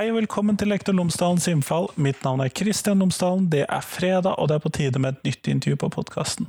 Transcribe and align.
Hei 0.00 0.06
og 0.08 0.16
velkommen 0.16 0.56
til 0.56 0.70
Lektor 0.72 0.94
Lomsdalens 0.96 1.44
innfall. 1.50 1.90
Mitt 2.00 2.22
navn 2.24 2.40
er 2.40 2.48
Kristian 2.56 3.02
Lomsdalen. 3.02 3.50
Det 3.52 3.66
er 3.66 3.82
fredag, 3.84 4.30
og 4.40 4.46
det 4.48 4.54
er 4.54 4.62
på 4.64 4.70
tide 4.72 5.00
med 5.04 5.18
et 5.18 5.26
nytt 5.28 5.48
intervju 5.52 5.76
på 5.82 5.90
podkasten. 5.92 6.46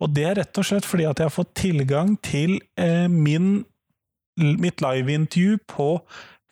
Og 0.00 0.14
det 0.16 0.22
er 0.24 0.38
rett 0.38 0.56
og 0.56 0.64
slett 0.64 0.86
fordi 0.88 1.04
at 1.04 1.18
jeg 1.20 1.28
har 1.28 1.34
fått 1.34 1.50
tilgang 1.60 2.14
til 2.24 2.54
eh, 2.80 3.04
min, 3.12 3.66
mitt 4.40 4.80
liveintervju 4.80 5.58
på 5.68 5.88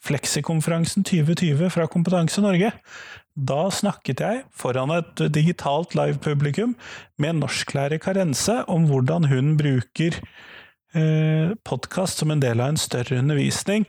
Fleksikonferansen 0.04 1.06
2020 1.08 1.72
fra 1.72 1.86
Kompetanse 1.88 2.44
Norge. 2.44 2.74
Da 3.32 3.62
snakket 3.72 4.20
jeg 4.20 4.42
foran 4.52 4.92
et 4.92 5.22
digitalt 5.32 5.96
live-publikum 5.96 6.74
med 7.16 7.40
norsklærer 7.40 7.96
Karense 7.96 8.58
om 8.68 8.84
hvordan 8.90 9.30
hun 9.32 9.54
bruker 9.56 10.20
eh, 10.20 11.56
podkast 11.64 12.20
som 12.20 12.36
en 12.36 12.44
del 12.44 12.60
av 12.60 12.74
en 12.74 12.82
større 12.84 13.24
undervisning. 13.24 13.88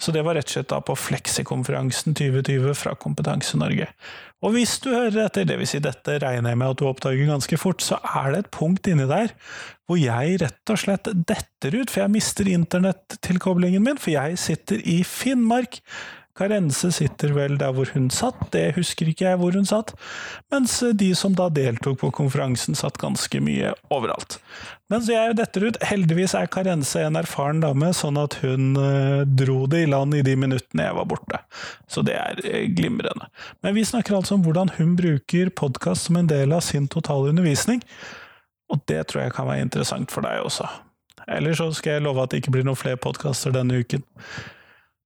Så 0.00 0.14
det 0.16 0.24
var 0.24 0.38
rett 0.38 0.48
og 0.48 0.54
slett 0.54 0.70
da 0.72 0.80
på 0.84 0.96
Fleksikonferansen 0.96 2.16
2020 2.16 2.72
fra 2.78 2.94
Kompetanse 2.96 3.58
Norge. 3.60 3.90
Og 4.40 4.54
hvis 4.54 4.78
du 4.80 4.88
hører 4.94 5.26
etter, 5.26 5.44
dvs. 5.44 5.74
Si 5.74 5.80
dette 5.84 6.16
regner 6.22 6.54
jeg 6.54 6.60
med 6.62 6.72
at 6.72 6.80
du 6.80 6.86
oppdager 6.88 7.28
ganske 7.28 7.58
fort, 7.60 7.84
så 7.84 7.98
er 8.08 8.32
det 8.32 8.44
et 8.44 8.54
punkt 8.56 8.88
inni 8.88 9.08
der 9.10 9.34
hvor 9.90 9.98
jeg 10.00 10.38
rett 10.40 10.72
og 10.72 10.78
slett 10.78 11.10
detter 11.28 11.74
ut, 11.74 11.90
for 11.90 12.04
jeg 12.04 12.14
mister 12.14 12.48
internettilkoblingen 12.48 13.82
min, 13.84 13.98
for 14.00 14.14
jeg 14.14 14.38
sitter 14.40 14.80
i 14.86 15.00
Finnmark 15.04 15.80
Karense 16.40 16.88
sitter 16.96 17.34
vel 17.36 17.58
der 17.60 17.74
hvor 17.76 17.90
hun 17.92 18.08
satt, 18.14 18.38
det 18.54 18.70
husker 18.78 19.10
ikke 19.10 19.26
jeg 19.26 19.40
hvor 19.40 19.52
hun 19.56 19.68
satt, 19.68 19.92
mens 20.52 20.78
de 20.96 21.10
som 21.18 21.34
da 21.36 21.50
deltok 21.52 21.98
på 22.00 22.12
konferansen 22.16 22.78
satt 22.78 22.96
ganske 23.02 23.42
mye 23.44 23.74
overalt. 23.92 24.38
Men 24.90 25.04
så 25.04 25.14
jeg 25.14 25.36
detter 25.38 25.68
ut, 25.68 25.78
heldigvis 25.86 26.34
er 26.34 26.48
Karense 26.50 27.04
en 27.04 27.18
erfaren 27.20 27.60
dame, 27.62 27.92
sånn 27.94 28.18
at 28.18 28.38
hun 28.40 28.72
uh, 28.74 29.22
dro 29.28 29.62
det 29.70 29.84
i 29.84 29.90
land 29.90 30.16
i 30.16 30.24
de 30.26 30.34
minuttene 30.40 30.88
jeg 30.88 30.96
var 30.96 31.10
borte. 31.12 31.42
Så 31.92 32.02
det 32.06 32.16
er 32.18 32.40
uh, 32.40 32.64
glimrende. 32.74 33.28
Men 33.62 33.76
vi 33.76 33.84
snakker 33.86 34.16
altså 34.18 34.38
om 34.38 34.46
hvordan 34.46 34.72
hun 34.80 34.96
bruker 34.98 35.52
podkast 35.54 36.08
som 36.08 36.18
en 36.18 36.30
del 36.30 36.56
av 36.56 36.64
sin 36.66 36.88
totale 36.90 37.30
undervisning, 37.30 37.84
og 38.70 38.82
det 38.90 39.04
tror 39.10 39.26
jeg 39.26 39.34
kan 39.36 39.50
være 39.50 39.66
interessant 39.66 40.14
for 40.14 40.26
deg 40.26 40.42
også. 40.46 40.66
Eller 41.30 41.54
så 41.54 41.68
skal 41.76 41.98
jeg 41.98 42.06
love 42.06 42.22
at 42.22 42.32
det 42.32 42.40
ikke 42.40 42.56
blir 42.56 42.66
noen 42.66 42.78
flere 42.78 42.98
podkaster 42.98 43.54
denne 43.54 43.82
uken. 43.82 44.02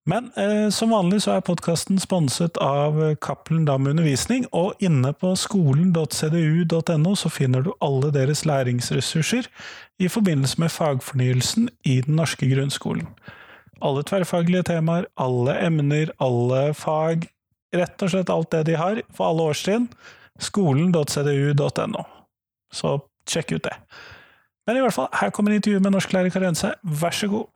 Men 0.05 0.27
eh, 0.37 0.69
som 0.69 0.93
vanlig 0.93 1.23
så 1.25 1.39
er 1.39 1.45
podkasten 1.47 1.97
sponset 2.03 2.59
av 2.61 2.99
Cappelen 3.25 3.65
Dam 3.65 3.87
Undervisning, 3.89 4.45
og 4.53 4.77
inne 4.85 5.15
på 5.17 5.31
skolen.cdu.no 5.41 7.15
så 7.17 7.31
finner 7.33 7.65
du 7.65 7.71
alle 7.85 8.11
deres 8.13 8.45
læringsressurser 8.45 9.49
i 10.05 10.11
forbindelse 10.13 10.61
med 10.61 10.75
fagfornyelsen 10.75 11.71
i 11.89 12.03
den 12.05 12.21
norske 12.21 12.51
grunnskolen. 12.51 13.09
Alle 13.85 14.05
tverrfaglige 14.05 14.69
temaer, 14.69 15.09
alle 15.17 15.57
emner, 15.65 16.13
alle 16.21 16.67
fag, 16.77 17.25
rett 17.75 18.05
og 18.05 18.13
slett 18.13 18.33
alt 18.33 18.53
det 18.53 18.67
de 18.69 18.77
har 18.79 19.01
for 19.15 19.31
alle 19.31 19.49
årstrinn. 19.55 19.89
Skolen.cdu.no. 20.41 22.05
Så 22.75 22.99
sjekk 23.31 23.57
ut 23.57 23.67
det. 23.71 23.75
Men 24.69 24.79
i 24.79 24.85
hvert 24.85 24.97
fall, 24.97 25.11
her 25.17 25.33
kommer 25.33 25.57
intervjuet 25.57 25.85
med 25.85 25.97
norsklærer 25.97 26.33
Karense, 26.33 26.75
vær 26.85 27.17
så 27.17 27.29
god. 27.33 27.49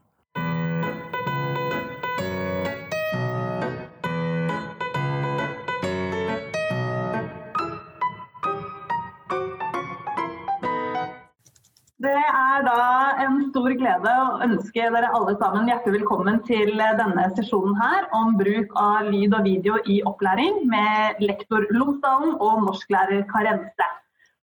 Det 11.99 12.15
er 12.15 12.61
da 12.63 12.83
en 13.25 13.41
stor 13.49 13.73
glede 13.75 14.11
å 14.23 14.37
ønske 14.45 14.85
dere 14.95 15.09
alle 15.19 15.33
sammen 15.41 15.67
hjertelig 15.67 15.97
velkommen 15.97 16.37
til 16.47 16.69
denne 16.79 17.25
sesjonen 17.35 17.73
her 17.75 18.05
om 18.15 18.37
bruk 18.39 18.77
av 18.79 19.09
lyd 19.11 19.33
og 19.35 19.43
video 19.43 19.81
i 19.83 19.97
opplæring 20.07 20.61
med 20.71 21.19
lektor 21.25 21.65
Lomsdalen 21.75 22.37
og 22.37 22.61
norsklærer 22.69 23.25
Karense. 23.33 23.89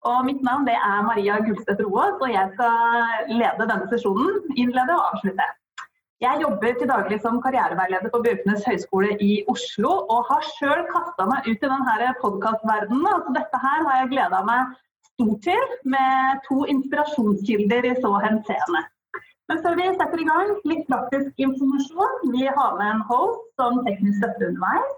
Og 0.06 0.28
mitt 0.28 0.44
navn 0.46 0.70
er 0.70 1.02
Maria 1.08 1.40
Gullstedt 1.42 1.82
Roaas, 1.82 2.20
og 2.22 2.30
jeg 2.30 2.52
skal 2.52 3.34
lede 3.34 3.66
denne 3.66 3.88
sesjonen, 3.90 4.38
innlede 4.54 4.94
og 4.94 5.08
avslutte. 5.08 5.48
Jeg 6.22 6.44
jobber 6.44 6.76
til 6.78 6.92
daglig 6.92 7.18
som 7.24 7.40
karriereveileder 7.42 8.12
på 8.14 8.20
Bjørknes 8.28 8.62
høgskole 8.68 9.16
i 9.26 9.40
Oslo, 9.50 9.96
og 10.06 10.30
har 10.30 10.46
sjøl 10.52 10.86
kasta 10.92 11.26
meg 11.26 11.50
ut 11.50 11.58
i 11.58 11.72
denne 11.74 12.14
podkastverdenen. 12.22 13.10
Altså 13.10 13.34
dette 13.40 13.62
her 13.66 13.82
har 13.88 14.00
jeg 14.04 14.12
gleda 14.14 14.44
meg 14.46 14.78
stort 15.20 15.42
til, 15.44 15.76
med 15.84 16.40
to 16.48 16.64
inspirasjonskilder 16.72 17.92
i 17.92 17.92
så 18.00 18.14
henseende. 18.24 18.82
Men 19.50 19.60
før 19.64 19.76
vi 19.76 19.86
setter 19.98 20.22
i 20.22 20.26
gang, 20.28 20.50
litt 20.70 20.84
praktisk 20.88 21.44
informasjon. 21.44 22.32
Vi 22.32 22.46
har 22.46 22.76
med 22.78 22.86
en 22.94 23.06
host 23.08 23.48
som 23.58 23.80
teknisk 23.86 24.20
støtte 24.20 24.46
underveis. 24.48 24.92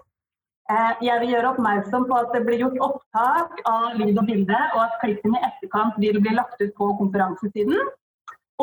Eh, 0.71 1.01
jeg 1.03 1.19
vil 1.19 1.33
gjøre 1.33 1.49
oppmerksom 1.55 2.05
på 2.07 2.19
at 2.21 2.29
det 2.35 2.43
blir 2.45 2.61
gjort 2.61 2.77
opptak 2.85 3.57
av 3.67 3.97
lyd 3.99 4.15
og 4.21 4.29
bilde, 4.29 4.59
og 4.75 4.79
at 4.85 4.95
klippene 5.01 5.41
i 5.41 5.47
etterkant 5.49 5.97
vil 5.99 6.21
bli 6.21 6.37
lagt 6.37 6.61
ut 6.61 6.71
på 6.77 6.91
konferansesiden. 7.01 7.91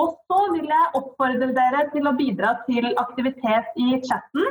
Og 0.01 0.15
så 0.31 0.39
vil 0.55 0.71
jeg 0.71 0.95
oppfordre 0.97 1.51
dere 1.59 1.85
til 1.93 2.07
å 2.07 2.15
bidra 2.17 2.55
til 2.71 2.89
aktivitet 3.03 3.77
i 3.77 3.99
chatten. 4.07 4.47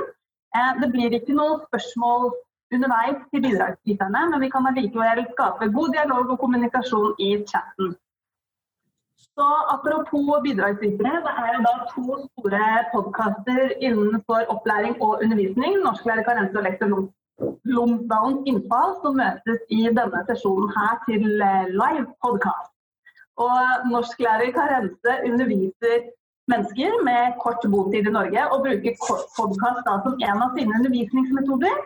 Eh, 0.53 0.71
det 0.83 0.91
blir 0.93 1.15
ikke 1.15 1.39
noe 1.39 1.61
spørsmål 1.69 2.29
underveis 2.75 3.17
til 3.31 3.41
bidragsyterne, 3.45 4.21
men 4.31 4.43
vi 4.43 4.49
kan 4.53 4.67
allikevel 4.69 5.25
skape 5.33 5.71
god 5.77 5.89
dialog 5.95 6.33
og 6.33 6.39
kommunikasjon 6.43 7.15
i 7.27 7.29
chatten. 7.51 7.95
Så 9.35 9.47
Apropos 9.75 10.41
bidragsytere, 10.47 11.19
det 11.25 11.33
er 11.45 11.61
da 11.67 11.73
to 11.93 12.05
store 12.25 12.65
podkaster 12.93 13.61
innenfor 13.87 14.41
opplæring 14.53 14.95
og 15.05 15.11
undervisning. 15.23 15.73
Norsklærer 15.85 16.23
Karense 16.27 16.57
og 16.59 16.65
lektor 16.67 16.87
Lomsdalens 17.75 18.43
innfall, 18.51 18.91
som 19.01 19.19
møtes 19.21 19.59
i 19.77 19.81
denne 19.99 20.21
sesjonen 20.29 20.73
her 20.77 20.93
til 21.07 21.25
eh, 21.49 21.71
live 21.81 22.07
podkast. 22.23 22.71
Og 23.45 23.59
Norsklærer 23.91 24.51
Karense 24.57 25.13
underviser 25.29 25.95
mennesker 26.51 26.91
med 27.07 27.39
kort 27.43 27.63
botid 27.73 28.09
i 28.09 28.15
Norge 28.17 28.41
og 28.53 28.65
bruker 28.65 28.93
podkast 29.39 29.87
som 29.87 30.19
en 30.29 30.43
av 30.45 30.51
sine 30.57 30.75
undervisningsmetoder. 30.79 31.77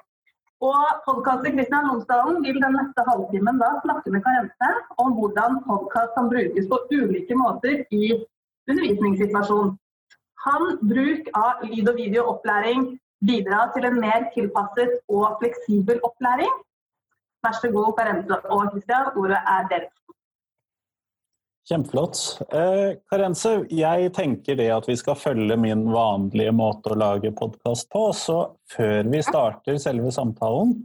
Og 0.64 1.00
podkaster 1.04 1.52
Kristian 1.52 1.90
Lomsdalen 1.90 2.38
vil 2.44 2.58
den 2.64 2.76
neste 2.78 3.04
halvtimen 3.04 3.58
da 3.60 3.74
snakke 3.84 4.12
med 4.14 4.22
Karente 4.24 4.70
om 5.04 5.16
hvordan 5.18 5.58
podkast 5.66 6.14
kan 6.16 6.30
brukes 6.32 6.70
på 6.72 6.78
ulike 6.98 7.36
måter 7.36 7.82
i 7.92 8.12
undervisningssituasjonen. 8.72 9.74
Kan 10.44 10.64
bruk 10.92 11.28
av 11.36 11.66
lyd- 11.68 11.90
og 11.92 12.00
videoopplæring 12.00 12.86
bidra 13.28 13.66
til 13.76 13.90
en 13.90 14.00
mer 14.06 14.30
tilpasset 14.36 14.96
og 15.10 15.36
fleksibel 15.42 16.00
opplæring. 16.08 16.56
Vær 17.44 17.60
så 17.60 17.72
god, 17.76 17.92
Karente 18.00 18.40
og 18.48 18.72
Kristian, 18.72 19.12
ordet 19.20 19.44
er 19.44 19.68
deres. 19.74 20.03
Kjempeflott. 21.64 22.20
Eh, 22.52 22.98
Karense, 23.08 23.54
jeg 23.72 24.10
tenker 24.16 24.58
det 24.60 24.68
at 24.76 24.88
vi 24.90 24.98
skal 25.00 25.16
følge 25.16 25.56
min 25.56 25.86
vanlige 25.94 26.52
måte 26.56 26.92
å 26.92 26.98
lage 27.00 27.32
podkast 27.38 27.88
på. 27.94 28.10
Så 28.12 28.38
før 28.74 29.08
vi 29.08 29.22
starter 29.24 29.80
selve 29.80 30.12
samtalen, 30.12 30.76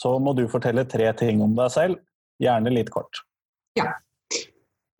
så 0.00 0.16
må 0.18 0.32
du 0.36 0.46
fortelle 0.48 0.86
tre 0.88 1.10
ting 1.18 1.44
om 1.44 1.52
deg 1.58 1.70
selv. 1.74 2.00
Gjerne 2.40 2.72
litt 2.72 2.88
kort. 2.94 3.20
Ja. 3.76 3.92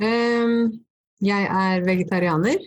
Um, 0.03 0.85
jeg 1.25 1.49
er 1.49 1.85
vegetarianer. 1.89 2.61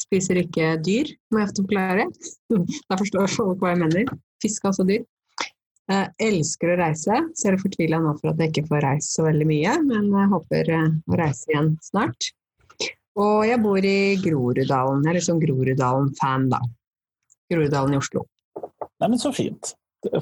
Spiser 0.00 0.40
ikke 0.40 0.72
dyr, 0.80 1.12
må 1.30 1.42
jeg 1.42 1.50
ofte 1.50 1.66
forklare. 1.66 2.08
da 2.88 2.98
forstår 2.98 3.34
folk 3.36 3.60
hva 3.60 3.74
jeg 3.74 3.82
mener. 3.84 4.14
Fisk 4.42 4.64
er 4.64 4.72
også 4.72 4.88
dyr. 4.88 5.04
Jeg 5.90 6.12
elsker 6.22 6.72
å 6.72 6.78
reise, 6.78 7.16
så 7.34 7.48
jeg 7.48 7.56
er 7.56 7.62
fortvila 7.62 7.98
nå 8.00 8.14
for 8.20 8.30
at 8.30 8.40
jeg 8.40 8.52
ikke 8.52 8.68
får 8.70 8.84
reist 8.86 9.16
så 9.16 9.26
veldig 9.26 9.48
mye, 9.48 9.74
men 9.88 10.06
jeg 10.14 10.30
håper 10.30 10.70
eh, 10.76 10.86
å 11.10 11.18
reise 11.18 11.50
igjen 11.50 11.72
snart. 11.82 12.30
Og 13.20 13.42
jeg 13.44 13.60
bor 13.60 13.84
i 13.84 13.98
Groruddalen. 14.22 15.02
Jeg 15.04 15.10
er 15.10 15.18
liksom 15.18 15.40
Groruddalen-fan, 15.42 16.48
da. 16.54 16.62
Groruddalen 17.52 17.96
i 17.96 18.00
Oslo. 18.00 18.24
Nei, 18.56 19.08
men 19.08 19.20
så 19.20 19.32
fint. 19.34 19.74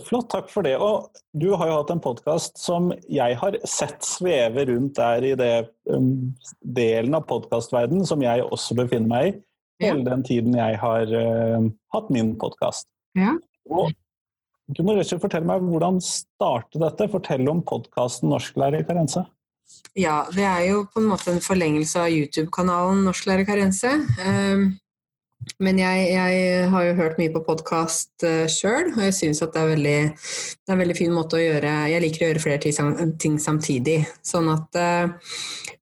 Flott, 0.04 0.28
takk 0.32 0.50
for 0.52 0.66
det. 0.66 0.74
Og 0.80 1.08
du 1.36 1.52
har 1.54 1.70
jo 1.70 1.76
hatt 1.78 1.92
en 1.94 2.02
podkast 2.02 2.58
som 2.60 2.90
jeg 3.08 3.36
har 3.40 3.56
sett 3.68 4.02
sveve 4.04 4.66
rundt 4.68 4.98
der 4.98 5.24
i 5.24 5.36
det 5.38 5.54
um, 5.92 6.32
delen 6.60 7.16
av 7.16 7.24
podkastverdenen 7.30 8.08
som 8.08 8.24
jeg 8.24 8.44
også 8.44 8.76
befinner 8.82 9.12
meg 9.12 9.30
i, 9.30 9.38
hele 9.86 10.04
den 10.08 10.26
tiden 10.26 10.58
jeg 10.58 10.76
har 10.82 11.14
uh, 11.14 11.70
hatt 11.94 12.10
min 12.12 12.34
podkast. 12.40 12.90
Ja. 13.16 13.36
Og 13.70 13.94
du 14.76 14.82
Røsje 14.86 15.18
fortelle 15.20 15.48
meg 15.48 15.64
hvordan 15.66 16.00
startet 16.04 16.80
dette? 16.82 17.08
Fortell 17.12 17.48
om 17.50 17.62
podkasten 17.66 18.30
Norsklærer 18.32 18.86
Karense. 18.88 19.24
Ja, 19.98 20.22
det 20.34 20.46
er 20.46 20.62
jo 20.68 20.84
på 20.90 21.02
en 21.02 21.10
måte 21.10 21.32
en 21.32 21.42
forlengelse 21.42 22.04
av 22.04 22.12
YouTube-kanalen 22.14 23.02
Norsklærer 23.06 23.46
Karense. 23.48 23.90
Ehm, 24.22 24.64
men 25.62 25.78
jeg, 25.80 26.06
jeg, 26.12 26.64
har 26.70 26.84
jo 26.84 26.96
hørt 26.98 27.18
mye 27.18 27.32
på 27.32 27.42
podkast 27.46 28.26
uh, 28.26 28.44
sjøl, 28.50 28.90
og 28.92 29.00
jeg 29.06 29.16
syns 29.16 29.40
at 29.42 29.54
det 29.54 29.62
er, 29.62 29.70
veldig, 29.72 29.98
det 30.12 30.68
er, 30.68 30.74
en 30.74 30.82
veldig 30.82 30.98
fin 30.98 31.14
måte 31.16 31.38
å 31.38 31.40
gjøre 31.40 31.72
Jeg 31.94 32.04
liker 32.04 32.26
å 32.26 32.28
gjøre 32.28 32.42
flere 32.44 33.14
ting 33.24 33.38
samtidig. 33.40 34.02
Sånn 34.26 34.50
at 34.52 34.80
Eh, 34.80 35.08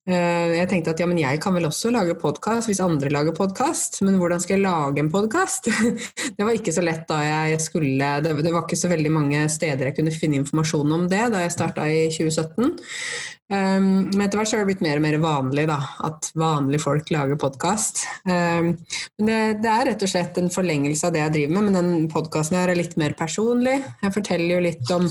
Jeg 0.09 0.69
tenkte 0.71 0.95
at 0.95 1.01
ja, 1.03 1.07
men 1.11 1.19
jeg 1.21 1.41
kan 1.45 1.53
vel 1.53 1.67
også 1.69 1.91
lage 1.93 2.15
podkast 2.17 2.71
hvis 2.71 2.81
andre 2.81 3.11
lager 3.13 3.35
podkast, 3.37 4.01
men 4.07 4.17
hvordan 4.17 4.41
skal 4.41 4.57
jeg 4.57 4.65
lage 4.65 5.03
en 5.03 5.11
podkast? 5.13 5.69
Det 6.39 6.47
var 6.47 6.57
ikke 6.57 6.73
så 6.73 6.85
lett 6.85 7.05
da 7.11 7.19
jeg 7.27 7.59
skulle 7.61 8.09
Det 8.25 8.33
var 8.49 8.63
ikke 8.63 8.79
så 8.79 8.89
veldig 8.89 9.13
mange 9.13 9.43
steder 9.53 9.91
jeg 9.91 9.99
kunne 9.99 10.15
finne 10.15 10.41
informasjon 10.41 10.95
om 10.97 11.09
det 11.13 11.27
da 11.35 11.43
jeg 11.45 11.53
starta 11.53 11.85
i 11.93 12.07
2017. 12.15 12.79
Um, 13.49 14.11
men 14.13 14.27
etter 14.27 14.37
hvert 14.37 14.51
så 14.51 14.59
har 14.59 14.67
det 14.67 14.75
blitt 14.75 14.83
mer 14.85 14.99
og 15.01 15.05
mer 15.07 15.15
vanlig 15.23 15.63
da, 15.71 15.79
at 16.05 16.27
vanlige 16.37 16.83
folk 16.83 17.09
lager 17.15 17.39
podkast. 17.41 18.03
Um, 18.29 18.75
det, 19.17 19.39
er 19.65 19.87
rett 19.89 20.05
og 20.05 20.11
slett 20.13 20.37
en 20.37 20.53
forlengelse 20.53 21.09
av 21.09 21.15
det 21.15 21.23
jeg 21.23 21.35
driver 21.37 21.55
med, 21.55 21.69
men 21.69 21.79
den 21.79 22.11
podkasten 22.13 22.59
her 22.61 22.69
er 22.69 22.77
litt 22.77 22.99
mer 23.01 23.17
personlig. 23.17 23.79
Jeg 24.05 24.15
forteller 24.19 24.53
jo 24.53 24.67
litt 24.67 24.93
om 24.93 25.09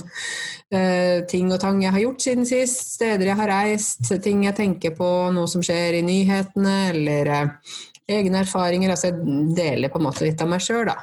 ting 1.32 1.52
og 1.54 1.62
tang 1.64 1.78
jeg 1.80 1.94
har 1.96 2.02
gjort 2.04 2.24
siden 2.26 2.48
sist, 2.48 2.82
steder 2.98 3.30
jeg 3.30 3.40
har 3.40 3.52
reist, 3.54 4.10
ting 4.24 4.42
jeg 4.44 4.58
tenker 4.58 4.92
på, 4.98 5.08
noe 5.32 5.48
som 5.48 5.64
skjer 5.64 5.96
i 6.00 6.04
nyhetene, 6.04 6.76
eller 6.92 7.32
uh, 7.32 7.78
egne 8.08 8.44
erfaringer. 8.44 8.92
Altså 8.92 9.12
jeg 9.12 9.56
deler 9.56 9.94
på 9.94 10.02
en 10.02 10.08
måte 10.10 10.28
litt 10.28 10.44
av 10.44 10.52
meg 10.52 10.64
sjøl, 10.64 10.86
da. 10.90 11.00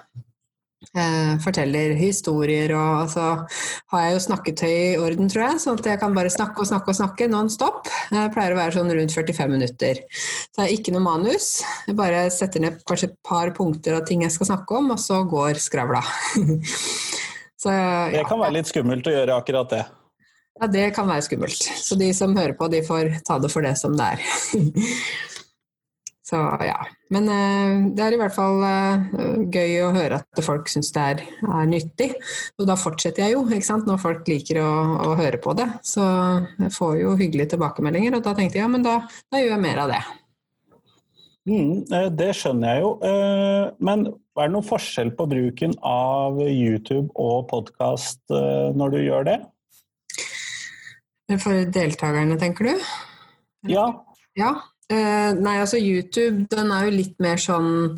Eh, 0.94 1.30
forteller 1.42 1.94
historier, 1.96 2.70
og 2.76 3.08
så 3.10 3.22
har 3.90 4.02
jeg 4.04 4.12
jo 4.14 4.20
snakketøy 4.26 4.72
i 4.72 4.98
orden, 5.00 5.30
tror 5.32 5.46
jeg. 5.46 5.62
Sånn 5.62 5.80
at 5.80 5.88
jeg 5.88 6.00
kan 6.02 6.14
bare 6.14 6.30
snakke 6.30 6.60
og 6.62 6.68
snakke 6.68 6.92
og 6.92 6.98
snakke 6.98 7.28
non 7.32 7.48
stop. 7.50 7.88
Jeg 8.12 8.32
pleier 8.34 8.54
å 8.54 8.60
være 8.60 8.76
sånn 8.76 8.92
rundt 8.92 9.16
45 9.16 9.54
minutter. 9.56 10.02
Så 10.12 10.60
jeg 10.60 10.62
har 10.62 10.74
ikke 10.76 10.94
noe 10.94 11.06
manus. 11.06 11.48
Jeg 11.88 11.98
bare 11.98 12.26
setter 12.34 12.62
ned 12.62 12.78
kanskje 12.86 13.10
et 13.10 13.16
par 13.26 13.50
punkter 13.56 13.98
av 13.98 14.04
ting 14.06 14.22
jeg 14.26 14.36
skal 14.36 14.52
snakke 14.52 14.78
om, 14.78 14.92
og 14.94 15.02
så 15.02 15.24
går 15.28 15.58
skravla. 15.62 16.04
så, 17.64 17.74
Det 18.12 18.24
kan 18.28 18.42
være 18.42 18.58
litt 18.58 18.68
skummelt 18.68 19.06
å 19.08 19.14
gjøre 19.14 19.36
akkurat 19.40 19.70
det. 19.72 19.84
ja, 20.60 20.66
det 20.70 20.88
kan 20.96 21.08
være 21.08 21.24
skummelt. 21.24 21.68
Så 21.80 21.96
de 22.00 22.10
som 22.16 22.36
hører 22.36 22.56
på, 22.58 22.68
de 22.72 22.82
får 22.84 23.22
ta 23.26 23.38
det 23.40 23.52
for 23.52 23.64
det 23.64 23.76
som 23.80 23.96
det 23.96 24.16
er. 24.16 24.26
Så 26.24 26.38
ja. 26.64 26.78
Men 27.12 27.28
eh, 27.28 27.72
det 27.94 28.00
er 28.00 28.14
i 28.16 28.18
hvert 28.18 28.32
fall 28.32 28.62
eh, 28.64 29.44
gøy 29.52 29.74
å 29.84 29.90
høre 29.92 30.22
at 30.24 30.40
folk 30.42 30.70
syns 30.72 30.88
det 30.96 31.04
er, 31.12 31.20
er 31.44 31.68
nyttig. 31.68 32.14
Og 32.56 32.68
da 32.70 32.78
fortsetter 32.80 33.26
jeg 33.26 33.36
jo, 33.36 33.44
ikke 33.44 33.68
sant, 33.68 33.84
når 33.88 34.00
folk 34.00 34.30
liker 34.32 34.62
å, 34.64 34.70
å 35.04 35.12
høre 35.20 35.40
på 35.44 35.52
det. 35.58 35.68
Så 35.84 36.04
jeg 36.62 36.72
får 36.74 36.96
jo 37.02 37.16
hyggelige 37.20 37.52
tilbakemeldinger, 37.54 38.16
og 38.16 38.24
da 38.24 38.32
tenkte 38.38 38.58
jeg 38.58 38.64
ja, 38.64 38.72
men 38.72 38.86
da, 38.86 39.02
da 39.28 39.42
gjør 39.42 39.52
jeg 39.52 39.64
mer 39.66 39.84
av 39.84 39.92
det. 39.92 40.00
Mm, 41.44 41.84
eh, 41.92 42.08
det 42.16 42.30
skjønner 42.38 42.72
jeg 42.72 42.84
jo. 42.84 42.90
eh, 43.04 43.64
Men 43.84 44.06
er 44.08 44.46
det 44.48 44.52
noen 44.54 44.66
forskjell 44.66 45.12
på 45.16 45.26
bruken 45.28 45.74
av 45.84 46.40
YouTube 46.40 47.10
og 47.20 47.48
podkast 47.52 48.22
når 48.30 48.94
du 48.96 49.00
gjør 49.04 49.28
det? 49.28 49.36
For 51.40 51.64
deltakerne, 51.72 52.36
tenker 52.40 52.68
du? 52.72 52.86
Ja. 53.70 53.86
Ja. 54.36 54.54
Eh, 54.92 55.32
nei, 55.38 55.58
altså 55.62 55.78
YouTube 55.80 56.48
den 56.52 56.72
er 56.74 56.88
jo 56.88 56.96
litt 56.98 57.14
mer 57.22 57.40
sånn 57.40 57.94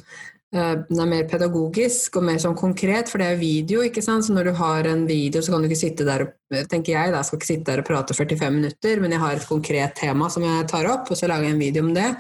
eh, 0.55 0.75
den 0.87 1.01
er 1.03 1.09
mer 1.11 1.25
pedagogisk 1.31 2.21
og 2.21 2.27
mer 2.29 2.39
sånn 2.43 2.55
konkret, 2.59 3.11
for 3.11 3.23
det 3.23 3.31
er 3.33 3.41
video. 3.41 3.83
ikke 3.83 4.05
sant? 4.05 4.27
Så 4.29 4.37
når 4.37 4.51
du 4.51 4.53
har 4.61 4.91
en 4.93 5.07
video, 5.09 5.43
så 5.43 5.55
kan 5.55 5.65
du 5.65 5.71
ikke 5.71 5.81
sitte 5.81 6.07
der 6.07 6.27
og 6.29 6.69
tenker 6.71 6.95
jeg 6.95 7.15
da, 7.17 7.25
skal 7.27 7.41
ikke 7.41 7.51
sitte 7.51 7.71
der 7.73 7.83
og 7.83 7.89
prate 7.89 8.15
45 8.15 8.55
minutter, 8.61 9.01
men 9.03 9.17
jeg 9.17 9.25
har 9.25 9.41
et 9.41 9.49
konkret 9.49 9.97
tema 9.99 10.29
som 10.31 10.47
jeg 10.47 10.69
tar 10.71 10.87
opp, 10.93 11.11
og 11.11 11.19
så 11.19 11.27
lager 11.31 11.49
jeg 11.49 11.57
en 11.57 11.65
video 11.65 11.83
om 11.89 11.91
det, 11.97 12.13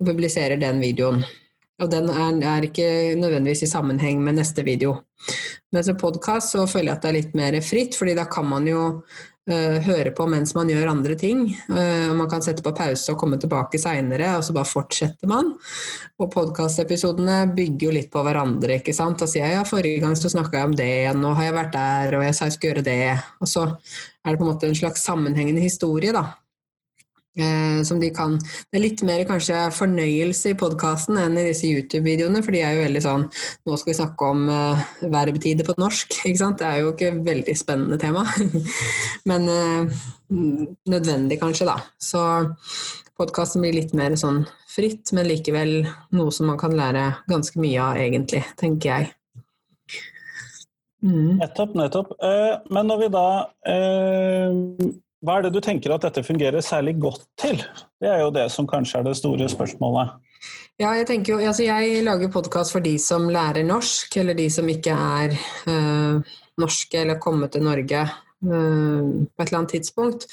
og 0.00 0.08
publiserer 0.10 0.60
den 0.60 0.80
videoen. 0.82 1.24
Og 1.82 1.90
den 1.92 2.08
er, 2.08 2.38
er 2.56 2.64
ikke 2.64 2.88
nødvendigvis 3.20 3.66
i 3.66 3.70
sammenheng 3.70 4.22
med 4.24 4.38
neste 4.38 4.64
video. 4.64 4.96
Men 5.72 5.84
som 5.84 5.98
podkast 6.00 6.54
så 6.54 6.64
føler 6.68 6.92
jeg 6.92 6.96
at 6.96 7.02
det 7.04 7.10
er 7.10 7.18
litt 7.18 7.34
mer 7.36 7.56
fritt, 7.64 7.96
fordi 7.98 8.14
da 8.16 8.24
kan 8.32 8.46
man 8.48 8.64
jo 8.68 8.84
uh, 9.02 9.76
høre 9.84 10.12
på 10.16 10.24
mens 10.30 10.54
man 10.56 10.70
gjør 10.72 10.88
andre 10.94 11.18
ting. 11.20 11.42
Uh, 11.68 12.14
man 12.16 12.30
kan 12.32 12.44
sette 12.44 12.64
på 12.64 12.72
pause 12.76 13.12
og 13.12 13.20
komme 13.20 13.36
tilbake 13.42 13.80
seinere, 13.82 14.38
og 14.38 14.46
så 14.46 14.56
bare 14.56 14.70
fortsetter 14.70 15.28
man. 15.28 15.52
Og 16.16 16.32
podkastepisodene 16.32 17.42
bygger 17.58 17.90
jo 17.90 17.94
litt 17.98 18.08
på 18.14 18.24
hverandre, 18.24 18.80
ikke 18.80 18.96
sant. 18.96 19.20
Da 19.20 19.28
sier 19.28 19.44
jeg 19.44 19.58
ja, 19.58 19.68
forrige 19.68 20.00
gang 20.06 20.16
så 20.16 20.32
snakka 20.32 20.62
jeg 20.62 20.70
om 20.72 20.80
det, 20.80 20.90
nå 21.20 21.36
har 21.36 21.50
jeg 21.50 21.58
vært 21.60 21.76
der, 21.76 22.16
og 22.16 22.24
jeg 22.24 22.38
sa 22.38 22.48
jeg 22.48 22.56
skulle 22.56 22.72
gjøre 22.72 22.88
det. 22.88 22.98
Og 23.44 23.52
så 23.52 23.68
er 23.68 24.32
det 24.32 24.40
på 24.40 24.48
en 24.48 24.52
måte 24.54 24.72
en 24.72 24.80
slags 24.80 25.04
sammenhengende 25.04 25.66
historie, 25.66 26.16
da. 26.16 26.30
Eh, 27.36 27.82
som 27.84 27.98
de 28.00 28.08
kan 28.16 28.38
Det 28.40 28.78
er 28.78 28.80
litt 28.80 29.02
mer 29.04 29.20
kanskje 29.28 29.66
fornøyelse 29.76 30.54
i 30.54 30.56
podkasten 30.56 31.18
enn 31.20 31.34
i 31.36 31.42
disse 31.50 31.68
YouTube-videoene, 31.68 32.40
for 32.40 32.56
de 32.56 32.62
er 32.64 32.78
jo 32.78 32.86
veldig 32.86 33.02
sånn 33.04 33.26
Nå 33.28 33.76
skal 33.76 33.90
vi 33.90 33.96
snakke 33.98 34.30
om 34.32 34.46
eh, 34.48 34.86
verbtider 35.12 35.68
på 35.68 35.76
norsk, 35.76 36.16
ikke 36.30 36.40
sant. 36.40 36.62
Det 36.62 36.70
er 36.70 36.80
jo 36.80 36.94
ikke 36.94 37.12
veldig 37.26 37.56
spennende 37.58 38.00
tema. 38.00 38.24
Men 39.28 39.50
eh, 39.52 40.00
nødvendig, 40.88 41.40
kanskje, 41.42 41.68
da. 41.68 41.76
Så 42.00 42.22
podkasten 43.20 43.64
blir 43.64 43.76
litt 43.76 43.92
mer 43.96 44.16
sånn 44.16 44.44
fritt, 44.68 45.12
men 45.16 45.28
likevel 45.28 45.86
noe 46.16 46.32
som 46.34 46.50
man 46.50 46.58
kan 46.60 46.74
lære 46.76 47.04
ganske 47.30 47.60
mye 47.62 47.80
av, 47.80 48.00
egentlig, 48.00 48.42
tenker 48.60 48.90
jeg. 48.90 49.12
Mm. 51.04 51.36
Nettopp, 51.40 51.76
nettopp. 51.78 52.12
Eh, 52.20 52.54
Men 52.72 52.90
når 52.90 53.02
vi 53.04 53.08
da 53.14 53.28
eh, 53.72 54.60
Hva 55.26 55.40
er 55.40 55.48
det 55.48 55.56
du 55.56 55.62
tenker 55.64 55.90
at 55.90 56.04
dette 56.06 56.22
fungerer 56.22 56.62
særlig 56.62 56.92
godt 57.02 57.24
til? 57.40 57.58
Det 57.98 58.06
er 58.06 58.20
jo 58.22 58.30
det 58.30 58.44
som 58.54 58.68
kanskje 58.70 59.00
er 59.00 59.08
det 59.08 59.16
store 59.18 59.48
spørsmålet. 59.50 60.12
Ja, 60.78 60.92
jeg 60.94 61.08
tenker 61.08 61.32
jo, 61.32 61.38
altså 61.40 61.64
jeg 61.66 62.04
lager 62.06 62.30
podkast 62.30 62.70
for 62.70 62.84
de 62.84 62.92
som 63.02 63.26
lærer 63.32 63.66
norsk, 63.66 64.12
eller 64.20 64.36
de 64.38 64.46
som 64.52 64.68
ikke 64.70 64.94
er 64.94 65.34
øh, 65.72 66.36
norske 66.62 67.00
eller 67.00 67.18
kommet 67.18 67.56
til 67.56 67.64
Norge 67.66 68.04
øh, 68.04 69.00
på 69.26 69.42
et 69.42 69.48
eller 69.48 69.58
annet 69.58 69.74
tidspunkt. 69.74 70.28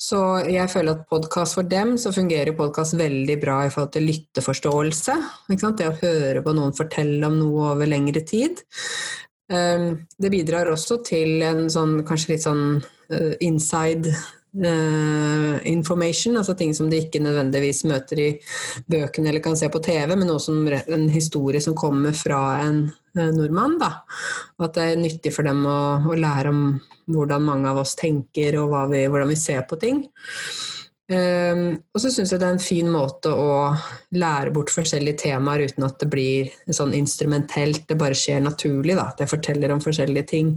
Så 0.00 0.22
jeg 0.50 0.70
føler 0.72 0.96
at 0.96 1.04
podkast 1.12 1.54
for 1.54 1.68
dem, 1.68 1.94
så 2.00 2.10
fungerer 2.10 2.56
podkast 2.58 2.96
veldig 2.98 3.36
bra 3.44 3.60
i 3.66 3.70
forhold 3.70 3.92
til 3.94 4.08
lytteforståelse. 4.10 5.18
Det 5.52 5.86
å 5.86 5.98
høre 6.02 6.42
på 6.42 6.56
noen 6.56 6.74
fortelle 6.74 7.30
om 7.30 7.38
noe 7.38 7.76
over 7.76 7.86
lengre 7.86 8.24
tid. 8.26 8.64
Um, 9.52 10.08
det 10.16 10.32
bidrar 10.32 10.70
også 10.72 11.02
til 11.04 11.44
en 11.44 11.66
sånn, 11.70 12.00
kanskje 12.08 12.34
litt 12.34 12.44
sånn 12.48 12.80
inside 13.40 14.12
uh, 14.12 15.66
information, 15.68 16.36
altså 16.36 16.54
ting 16.58 16.74
som 16.76 16.90
de 16.90 17.00
ikke 17.02 17.22
nødvendigvis 17.22 17.84
møter 17.88 18.20
i 18.20 18.30
bøkene 18.90 19.30
eller 19.30 19.44
kan 19.44 19.56
se 19.58 19.70
på 19.72 19.82
TV, 19.84 20.14
men 20.16 20.30
også 20.30 20.56
en 20.82 21.08
historie 21.12 21.60
som 21.60 21.76
kommer 21.78 22.16
fra 22.16 22.42
en 22.66 22.84
uh, 23.18 23.30
nordmann. 23.32 23.78
Da. 23.80 23.92
Og 24.58 24.68
at 24.68 24.76
det 24.76 24.88
er 24.88 25.02
nyttig 25.04 25.34
for 25.34 25.48
dem 25.48 25.64
å, 25.66 25.78
å, 26.04 26.18
lære 26.18 26.52
om 26.52 26.66
hvordan 27.12 27.48
mange 27.48 27.70
av 27.70 27.82
oss 27.82 27.96
tenker 27.98 28.60
og 28.60 28.76
vi, 28.92 29.06
hvordan 29.06 29.32
vi 29.32 29.40
ser 29.40 29.64
på 29.68 29.80
ting. 29.80 30.04
Um, 31.10 31.72
og 31.92 31.98
så 31.98 32.12
syns 32.14 32.30
jeg 32.30 32.40
det 32.40 32.46
er 32.46 32.54
en 32.54 32.62
fin 32.62 32.86
måte 32.88 33.32
å 33.34 33.72
lære 34.14 34.52
bort 34.54 34.70
forskjellige 34.72 35.24
temaer 35.24 35.64
uten 35.66 35.84
at 35.84 35.98
det 36.00 36.06
blir 36.12 36.52
sånn 36.70 36.94
instrumentelt, 36.96 37.82
det 37.88 37.98
bare 38.00 38.16
skjer 38.16 38.44
naturlig. 38.44 38.94
da, 38.96 39.10
At 39.10 39.24
jeg 39.24 39.32
forteller 39.32 39.74
om 39.74 39.82
forskjellige 39.82 40.28
ting, 40.30 40.54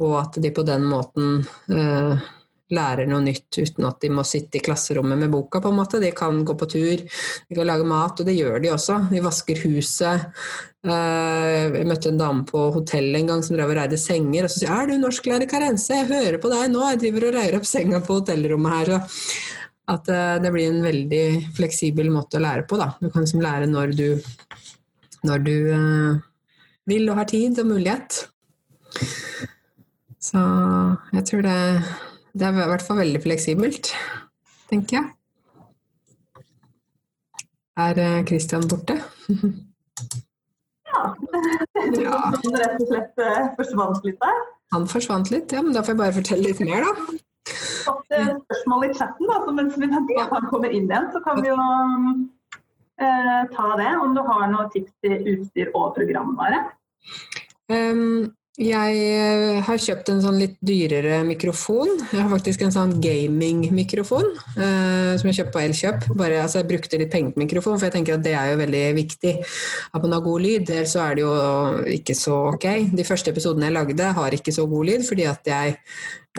og 0.00 0.16
at 0.22 0.40
de 0.42 0.50
på 0.54 0.64
den 0.66 0.86
måten 0.88 1.44
uh, 1.70 2.24
lærer 2.72 3.06
noe 3.06 3.22
nytt 3.22 3.60
uten 3.60 3.84
at 3.86 4.00
de 4.02 4.10
må 4.10 4.24
sitte 4.26 4.58
i 4.58 4.62
klasserommet 4.64 5.20
med 5.20 5.30
boka. 5.30 5.60
på 5.60 5.70
en 5.70 5.76
måte. 5.76 6.00
De 6.02 6.10
kan 6.10 6.40
gå 6.44 6.56
på 6.58 6.66
tur, 6.72 7.04
de 7.04 7.54
kan 7.54 7.68
lage 7.68 7.84
mat, 7.84 8.18
og 8.18 8.26
det 8.26 8.34
gjør 8.34 8.58
de 8.64 8.72
også. 8.72 8.96
De 9.12 9.22
vasker 9.22 9.60
huset. 9.68 10.24
Uh, 10.86 11.76
jeg 11.76 11.86
møtte 11.86 12.10
en 12.10 12.18
dame 12.18 12.48
på 12.48 12.64
hotellet 12.74 13.20
en 13.20 13.30
gang 13.34 13.44
som 13.44 13.58
drev 13.58 13.70
og 13.70 13.78
reide 13.78 14.00
senger, 14.00 14.48
og 14.48 14.50
så 14.50 14.62
sier 14.62 14.72
jeg, 14.72 14.82
er 14.82 14.90
du 14.90 15.04
norsklærer 15.04 15.50
Karense, 15.50 16.00
jeg 16.00 16.10
hører 16.10 16.40
på 16.42 16.50
deg 16.50 16.72
nå, 16.72 16.82
jeg 16.94 17.02
driver 17.04 17.28
og 17.28 17.38
reier 17.38 17.60
opp 17.60 17.68
senga 17.68 18.00
på 18.00 18.18
hotellrommet 18.20 18.76
her. 18.80 18.92
så 18.96 19.54
at 19.86 20.08
det 20.42 20.50
blir 20.50 20.70
en 20.70 20.82
veldig 20.82 21.24
fleksibel 21.54 22.08
måte 22.10 22.40
å 22.40 22.42
lære 22.42 22.66
på. 22.66 22.78
Da. 22.80 22.90
Du 22.98 23.08
kan 23.10 23.22
liksom 23.22 23.42
lære 23.44 23.68
når 23.70 23.92
du, 23.98 24.08
når 25.26 25.44
du 25.46 25.54
uh, 25.70 26.24
vil 26.90 27.06
og 27.10 27.20
har 27.20 27.28
tid 27.30 27.60
og 27.62 27.68
mulighet. 27.70 28.24
Så 30.26 30.42
jeg 31.14 31.26
tror 31.28 31.46
det, 31.46 31.58
det 32.34 32.48
er 32.48 32.58
i 32.64 32.70
hvert 32.72 32.82
fall 32.82 32.98
veldig 33.04 33.22
fleksibelt, 33.22 33.92
tenker 34.72 34.98
jeg. 34.98 35.12
Er 37.76 38.24
Kristian 38.26 38.66
borte? 38.70 38.96
ja. 40.90 41.02
ja. 42.00 42.18
Han 42.32 42.58
rett 42.58 42.80
og 42.80 42.90
slett 42.90 43.22
forsvant 43.60 44.02
litt 44.08 44.18
der. 44.24 44.42
Han 44.74 44.88
forsvant 44.90 45.30
litt, 45.30 45.52
ja, 45.54 45.62
men 45.62 45.76
da 45.76 45.84
får 45.84 45.94
jeg 45.94 46.00
bare 46.00 46.16
fortelle 46.16 46.50
litt 46.50 46.64
mer, 46.66 46.82
da 46.82 47.20
fått 47.86 48.16
spørsmål 48.16 48.88
i 48.88 48.94
chatten, 48.94 49.28
da, 49.30 49.42
så 49.44 49.54
mens 49.54 49.76
vi 49.78 49.90
venter 49.90 50.22
at 50.22 50.32
han 50.34 50.48
kommer 50.50 50.72
inn 50.72 50.88
igjen, 50.90 51.10
så 51.14 51.22
kan 51.24 51.42
vi 51.42 51.52
jo 51.52 51.58
eh, 53.02 53.42
ta 53.52 53.68
det. 53.80 53.92
Om 54.02 54.16
du 54.16 54.22
har 54.26 54.48
noen 54.52 54.72
tips 54.74 54.94
til 55.04 55.30
utstyr 55.34 55.70
og 55.74 55.94
programvare? 55.98 56.64
Um, 57.70 58.32
Jeg 58.56 59.00
eh, 59.04 59.58
har 59.60 59.80
kjøpt 59.84 60.08
en 60.08 60.22
sånn 60.24 60.38
litt 60.40 60.54
dyrere 60.64 61.18
mikrofon. 61.28 61.90
Jeg 62.08 62.22
har 62.22 62.30
faktisk 62.32 62.62
en 62.64 62.72
sånn 62.72 62.94
gaming-mikrofon 63.04 64.30
eh, 64.56 65.10
som 65.20 65.28
jeg 65.28 65.36
kjøpte 65.42 65.52
på 65.52 65.60
Elkjøp. 65.60 66.06
Bare, 66.16 66.38
altså, 66.40 66.62
jeg 66.62 66.70
brukte 66.70 67.00
litt 67.02 67.12
penger 67.12 67.34
på 67.34 67.42
mikrofon, 67.42 67.76
for 67.76 67.90
jeg 67.90 67.96
tenker 67.98 68.16
at 68.16 68.24
det 68.24 68.32
er 68.32 68.54
jo 68.54 68.60
veldig 68.62 68.84
viktig 68.96 69.34
at 69.44 70.06
man 70.06 70.16
har 70.16 70.24
god 70.24 70.46
lyd. 70.46 70.72
Ellers 70.72 70.94
så 70.96 71.02
er 71.04 71.18
det 71.18 71.26
jo 71.26 71.34
ikke 71.98 72.16
så 72.16 72.38
ok. 72.54 72.66
De 72.96 73.04
første 73.04 73.34
episodene 73.34 73.68
jeg 73.68 73.76
lagde 73.76 74.14
har 74.22 74.38
ikke 74.38 74.56
så 74.56 74.64
god 74.72 74.88
lyd, 74.88 75.04
fordi 75.10 75.28
at 75.28 75.52
jeg 75.52 75.76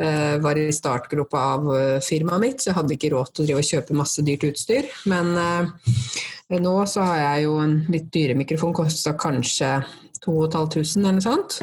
eh, 0.01 0.39
var 0.41 0.57
i 0.57 0.65
startgropa 0.73 1.43
av 1.51 1.69
eh, 1.75 1.99
firmaet 2.01 2.45
mitt, 2.47 2.65
så 2.65 2.71
jeg 2.71 2.79
hadde 2.79 2.97
ikke 2.97 3.13
råd 3.13 3.33
til 3.43 3.53
å 3.53 3.61
kjøpe 3.69 3.99
masse 4.01 4.25
dyrt 4.25 4.49
utstyr. 4.49 4.89
Men 5.13 5.35
eh, 5.37 6.57
nå 6.65 6.75
så 6.89 7.05
har 7.11 7.23
jeg 7.27 7.45
jo 7.45 7.61
en 7.61 7.77
litt 7.93 8.09
dyre 8.09 8.41
mikrofon, 8.41 8.73
kosta 8.81 9.13
kanskje 9.21 9.75
2500 10.23 11.03
eller 11.03 11.19
noe 11.19 11.25
sånt. 11.25 11.59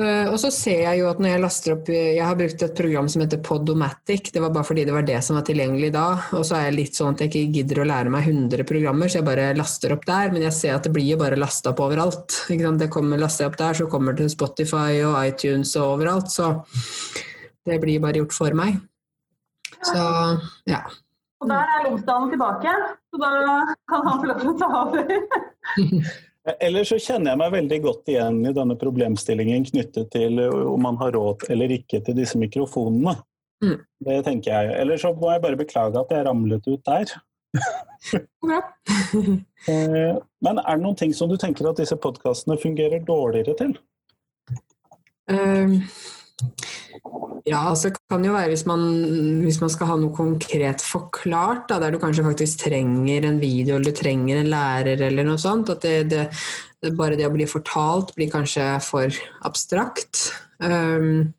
Uh, 0.00 0.30
og 0.30 0.36
så 0.40 0.48
ser 0.54 0.84
jeg 0.84 1.00
jo 1.00 1.08
at 1.10 1.18
når 1.20 1.32
jeg 1.32 1.40
laster 1.42 1.72
opp 1.74 1.88
Jeg 1.90 2.22
har 2.22 2.36
brukt 2.38 2.62
et 2.62 2.76
program 2.78 3.08
som 3.10 3.24
heter 3.24 3.40
Podomatic. 3.44 4.30
Det 4.32 4.40
var 4.40 4.52
bare 4.54 4.64
fordi 4.64 4.84
det 4.88 4.94
var 4.94 5.04
det 5.04 5.18
som 5.26 5.36
var 5.36 5.44
tilgjengelig 5.48 5.90
da. 5.96 6.06
Og 6.38 6.46
så 6.46 6.56
er 6.56 6.68
jeg 6.68 6.76
litt 6.78 7.00
sånn 7.00 7.12
at 7.12 7.24
jeg 7.24 7.32
ikke 7.32 7.58
gidder 7.58 7.82
å 7.82 7.88
lære 7.90 8.12
meg 8.14 8.28
100 8.30 8.64
programmer, 8.68 9.10
så 9.10 9.20
jeg 9.20 9.28
bare 9.28 9.50
laster 9.58 9.96
opp 9.96 10.06
der. 10.08 10.32
Men 10.32 10.46
jeg 10.46 10.56
ser 10.56 10.78
at 10.78 10.86
det 10.86 10.94
blir 10.94 11.10
jo 11.10 11.18
bare 11.20 11.40
lasta 11.40 11.74
opp 11.74 11.82
overalt. 11.84 12.38
Det 12.48 12.88
kommer, 12.92 13.20
laster 13.20 13.44
jeg 13.44 13.52
opp 13.52 13.60
der, 13.60 13.80
så 13.82 13.90
kommer 13.92 14.16
det 14.16 14.24
til 14.24 14.32
Spotify 14.38 15.02
og 15.02 15.18
iTunes 15.20 15.74
og 15.76 15.98
overalt. 15.98 16.32
Så 16.32 16.54
det 17.68 17.80
blir 17.82 18.00
bare 18.00 18.22
gjort 18.22 18.36
for 18.36 18.56
meg. 18.56 18.80
Så 19.84 20.00
ja. 20.70 20.84
Og 21.40 21.48
der 21.48 21.76
er 21.76 21.86
Lomsdalen 21.86 22.32
tilbake, 22.32 22.72
så 23.10 23.20
da 23.20 23.28
kan 23.88 24.02
han 24.06 24.18
få 24.20 24.28
lov 24.28 24.42
til 24.42 24.50
å 24.52 24.58
ta 24.60 24.72
over. 24.84 25.14
Eller 26.60 26.86
så 26.88 26.96
kjenner 26.96 27.34
jeg 27.34 27.40
meg 27.42 27.52
veldig 27.52 27.78
godt 27.84 28.08
igjen 28.08 28.38
i 28.48 28.52
denne 28.56 28.76
problemstillingen 28.80 29.66
knyttet 29.68 30.08
til 30.14 30.40
om 30.40 30.80
man 30.80 30.96
har 31.02 31.12
råd 31.12 31.44
eller 31.52 31.74
ikke 31.74 32.00
til 32.06 32.16
disse 32.16 32.40
mikrofonene. 32.40 33.18
Mm. 33.60 33.76
Det 34.06 34.16
tenker 34.24 34.54
jeg. 34.54 34.78
Eller 34.80 35.00
så 35.00 35.12
må 35.12 35.34
jeg 35.34 35.42
bare 35.44 35.60
beklage 35.60 36.00
at 36.00 36.14
jeg 36.14 36.24
ramlet 36.26 36.70
ut 36.70 36.80
der. 36.88 37.12
Eh, 39.68 40.14
men 40.40 40.56
er 40.56 40.78
det 40.78 40.80
noen 40.80 40.96
ting 40.96 41.10
som 41.12 41.28
du 41.28 41.34
tenker 41.36 41.66
at 41.68 41.76
disse 41.76 41.92
podkastene 42.00 42.54
fungerer 42.56 43.02
dårligere 43.04 43.52
til? 43.58 43.74
Um, 45.28 45.74
ja, 47.48 47.62
altså 47.70 47.88
det 47.88 47.98
kan 48.10 48.24
jo 48.24 48.34
være 48.34 48.52
hvis 48.52 48.66
man, 48.68 48.82
hvis 49.44 49.60
man 49.62 49.72
skal 49.72 49.90
ha 49.90 49.96
noe 50.00 50.12
konkret 50.14 50.84
forklart, 50.84 51.66
da, 51.70 51.80
der 51.82 51.94
du 51.94 52.00
kanskje 52.02 52.26
faktisk 52.26 52.66
trenger 52.66 53.26
en 53.28 53.40
video 53.40 53.76
eller 53.76 53.90
du 53.90 54.00
trenger 54.00 54.40
en 54.40 54.52
lærer 54.52 55.00
eller 55.08 55.26
noe 55.26 55.40
sånt. 55.40 55.72
At 55.72 55.84
det, 55.86 55.96
det, 56.12 56.28
det 56.84 56.94
bare 56.98 57.18
det 57.18 57.28
å 57.28 57.34
bli 57.34 57.48
fortalt 57.48 58.14
blir 58.16 58.30
kanskje 58.32 58.66
for 58.84 59.20
abstrakt. 59.48 60.30
Um, 60.60 61.30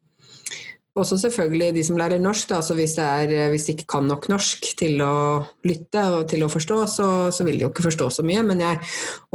også 0.98 1.16
selvfølgelig 1.22 1.70
de 1.78 1.84
som 1.88 2.00
lærer 2.00 2.20
norsk, 2.20 2.50
da, 2.50 2.58
så 2.66 2.76
hvis, 2.76 2.98
er, 3.00 3.30
hvis, 3.54 3.68
de 3.68 3.78
ikke 3.78 3.88
kan 3.94 4.10
nok 4.10 4.28
norsk 4.32 4.66
til 4.82 5.00
å 5.06 5.14
lytte 5.64 6.04
og 6.18 6.26
til 6.34 6.44
å 6.44 6.50
forstå, 6.52 6.80
så, 6.92 7.08
så, 7.32 7.46
vil 7.48 7.60
de 7.60 7.64
jo 7.64 7.70
ikke 7.72 7.86
forstå 7.86 8.10
så 8.18 8.26
mye. 8.28 8.42
Men 8.50 8.66
jeg 8.66 8.82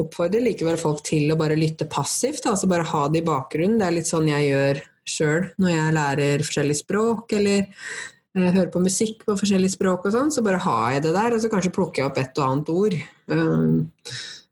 oppfordrer 0.03 0.45
likevel 0.45 0.77
folk 0.81 1.01
til 1.07 1.33
å 1.33 1.39
bare 1.41 1.57
lytte 1.57 1.89
passivt, 1.89 2.45
altså 2.51 2.69
bare 2.69 2.91
ha 2.91 3.07
det 3.09 3.23
i 3.23 3.29
bakgrunnen. 3.31 3.79
Det 3.81 3.89
er 3.89 3.97
litt 3.97 4.11
sånn 4.11 4.29
jeg 4.29 4.51
gjør 4.51 4.85
sjøl 5.11 5.51
når 5.61 5.73
jeg 5.73 5.97
lærer 5.97 6.45
forskjellige 6.47 6.83
språk, 6.83 7.37
eller 7.39 7.61
eh, 7.63 8.49
hører 8.49 8.73
på 8.75 8.83
musikk 8.85 9.23
på 9.27 9.37
forskjellige 9.39 9.77
språk 9.77 10.09
og 10.09 10.17
sånn, 10.17 10.33
så 10.35 10.45
bare 10.47 10.63
har 10.67 10.97
jeg 10.97 11.07
det 11.07 11.15
der, 11.17 11.37
og 11.37 11.43
så 11.43 11.53
kanskje 11.53 11.75
plukker 11.77 12.03
jeg 12.03 12.11
opp 12.11 12.21
et 12.23 12.43
og 12.43 12.49
annet 12.49 12.75
ord. 12.75 12.99
Um, 13.31 13.79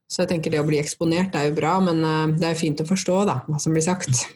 så 0.08 0.22
jeg 0.22 0.34
tenker 0.34 0.54
det 0.54 0.62
å 0.62 0.68
bli 0.68 0.78
eksponert 0.80 1.34
er 1.36 1.50
jo 1.50 1.58
bra, 1.58 1.76
men 1.82 2.00
uh, 2.06 2.30
det 2.32 2.52
er 2.52 2.58
fint 2.58 2.80
å 2.82 2.88
forstå 2.88 3.20
da, 3.30 3.40
hva 3.48 3.60
som 3.62 3.76
blir 3.76 3.84
sagt. 3.84 4.26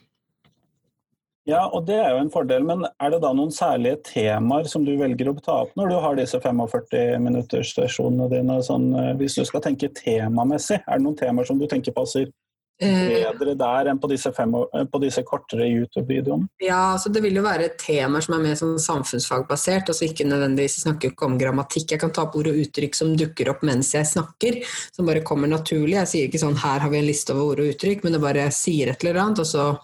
Ja, 1.48 1.62
og 1.72 1.86
det 1.88 1.96
er 1.96 2.10
jo 2.12 2.20
en 2.20 2.32
fordel, 2.32 2.66
men 2.68 2.82
er 2.84 3.12
det 3.14 3.22
da 3.22 3.30
noen 3.32 3.54
særlige 3.54 4.02
temaer 4.04 4.66
som 4.68 4.82
du 4.84 4.90
velger 5.00 5.30
å 5.30 5.38
ta 5.40 5.62
opp 5.62 5.70
når 5.80 5.94
du 5.94 5.94
har 6.04 6.18
disse 6.18 6.36
45 6.44 7.24
minutters 7.24 7.70
sesjonene 7.72 8.26
dine? 8.34 8.58
Sånn, 8.66 8.90
uh, 8.92 9.14
hvis 9.16 9.38
du 9.38 9.46
skal 9.48 9.64
tenke 9.64 9.88
temamessig, 9.96 10.82
er 10.82 11.00
det 11.00 11.06
noen 11.06 11.16
temaer 11.16 11.48
som 11.48 11.62
du 11.62 11.64
tenker 11.70 11.96
passer 11.96 12.28
Eh, 12.28 12.47
bedre 12.78 13.54
der 13.58 13.90
enn 13.90 13.98
på 13.98 14.10
disse, 14.10 14.30
fem, 14.34 14.54
eh, 14.54 14.84
på 14.84 15.00
disse 15.02 15.22
kortere 15.26 15.66
YouTube-videoene? 15.66 16.48
Ja, 16.62 16.94
altså 16.94 17.12
det 17.12 17.22
vil 17.24 17.38
jo 17.38 17.42
være 17.42 17.72
temaer 17.80 18.24
som 18.24 18.36
er 18.36 18.44
mer 18.44 18.58
sånn 18.58 18.78
samfunnsfagbasert, 18.82 19.90
altså 19.90 20.06
ikke 20.06 20.28
nødvendigvis 20.28 20.80
snakke 20.84 21.12
om 21.26 21.38
grammatikk. 21.40 21.92
Jeg 21.92 22.02
kan 22.04 22.14
ta 22.14 22.26
opp 22.26 22.38
ord 22.38 22.52
og 22.52 22.60
uttrykk 22.62 22.94
som 22.94 23.16
dukker 23.18 23.50
opp 23.50 23.64
mens 23.66 23.94
jeg 23.96 24.06
snakker, 24.06 24.62
som 24.94 25.08
bare 25.08 25.24
kommer 25.26 25.50
naturlig. 25.50 25.98
Jeg 25.98 26.12
sier 26.12 26.28
ikke 26.28 26.44
sånn 26.44 26.58
'her 26.58 26.80
har 26.80 26.90
vi 26.90 26.98
en 26.98 27.10
liste 27.10 27.34
over 27.34 27.52
ord 27.52 27.60
og 27.60 27.74
uttrykk', 27.74 28.04
men 28.04 28.12
det 28.12 28.20
bare 28.20 28.50
sier 28.50 28.88
et 28.88 29.04
eller 29.04 29.20
annet. 29.20 29.38
og 29.38 29.46
så 29.46 29.78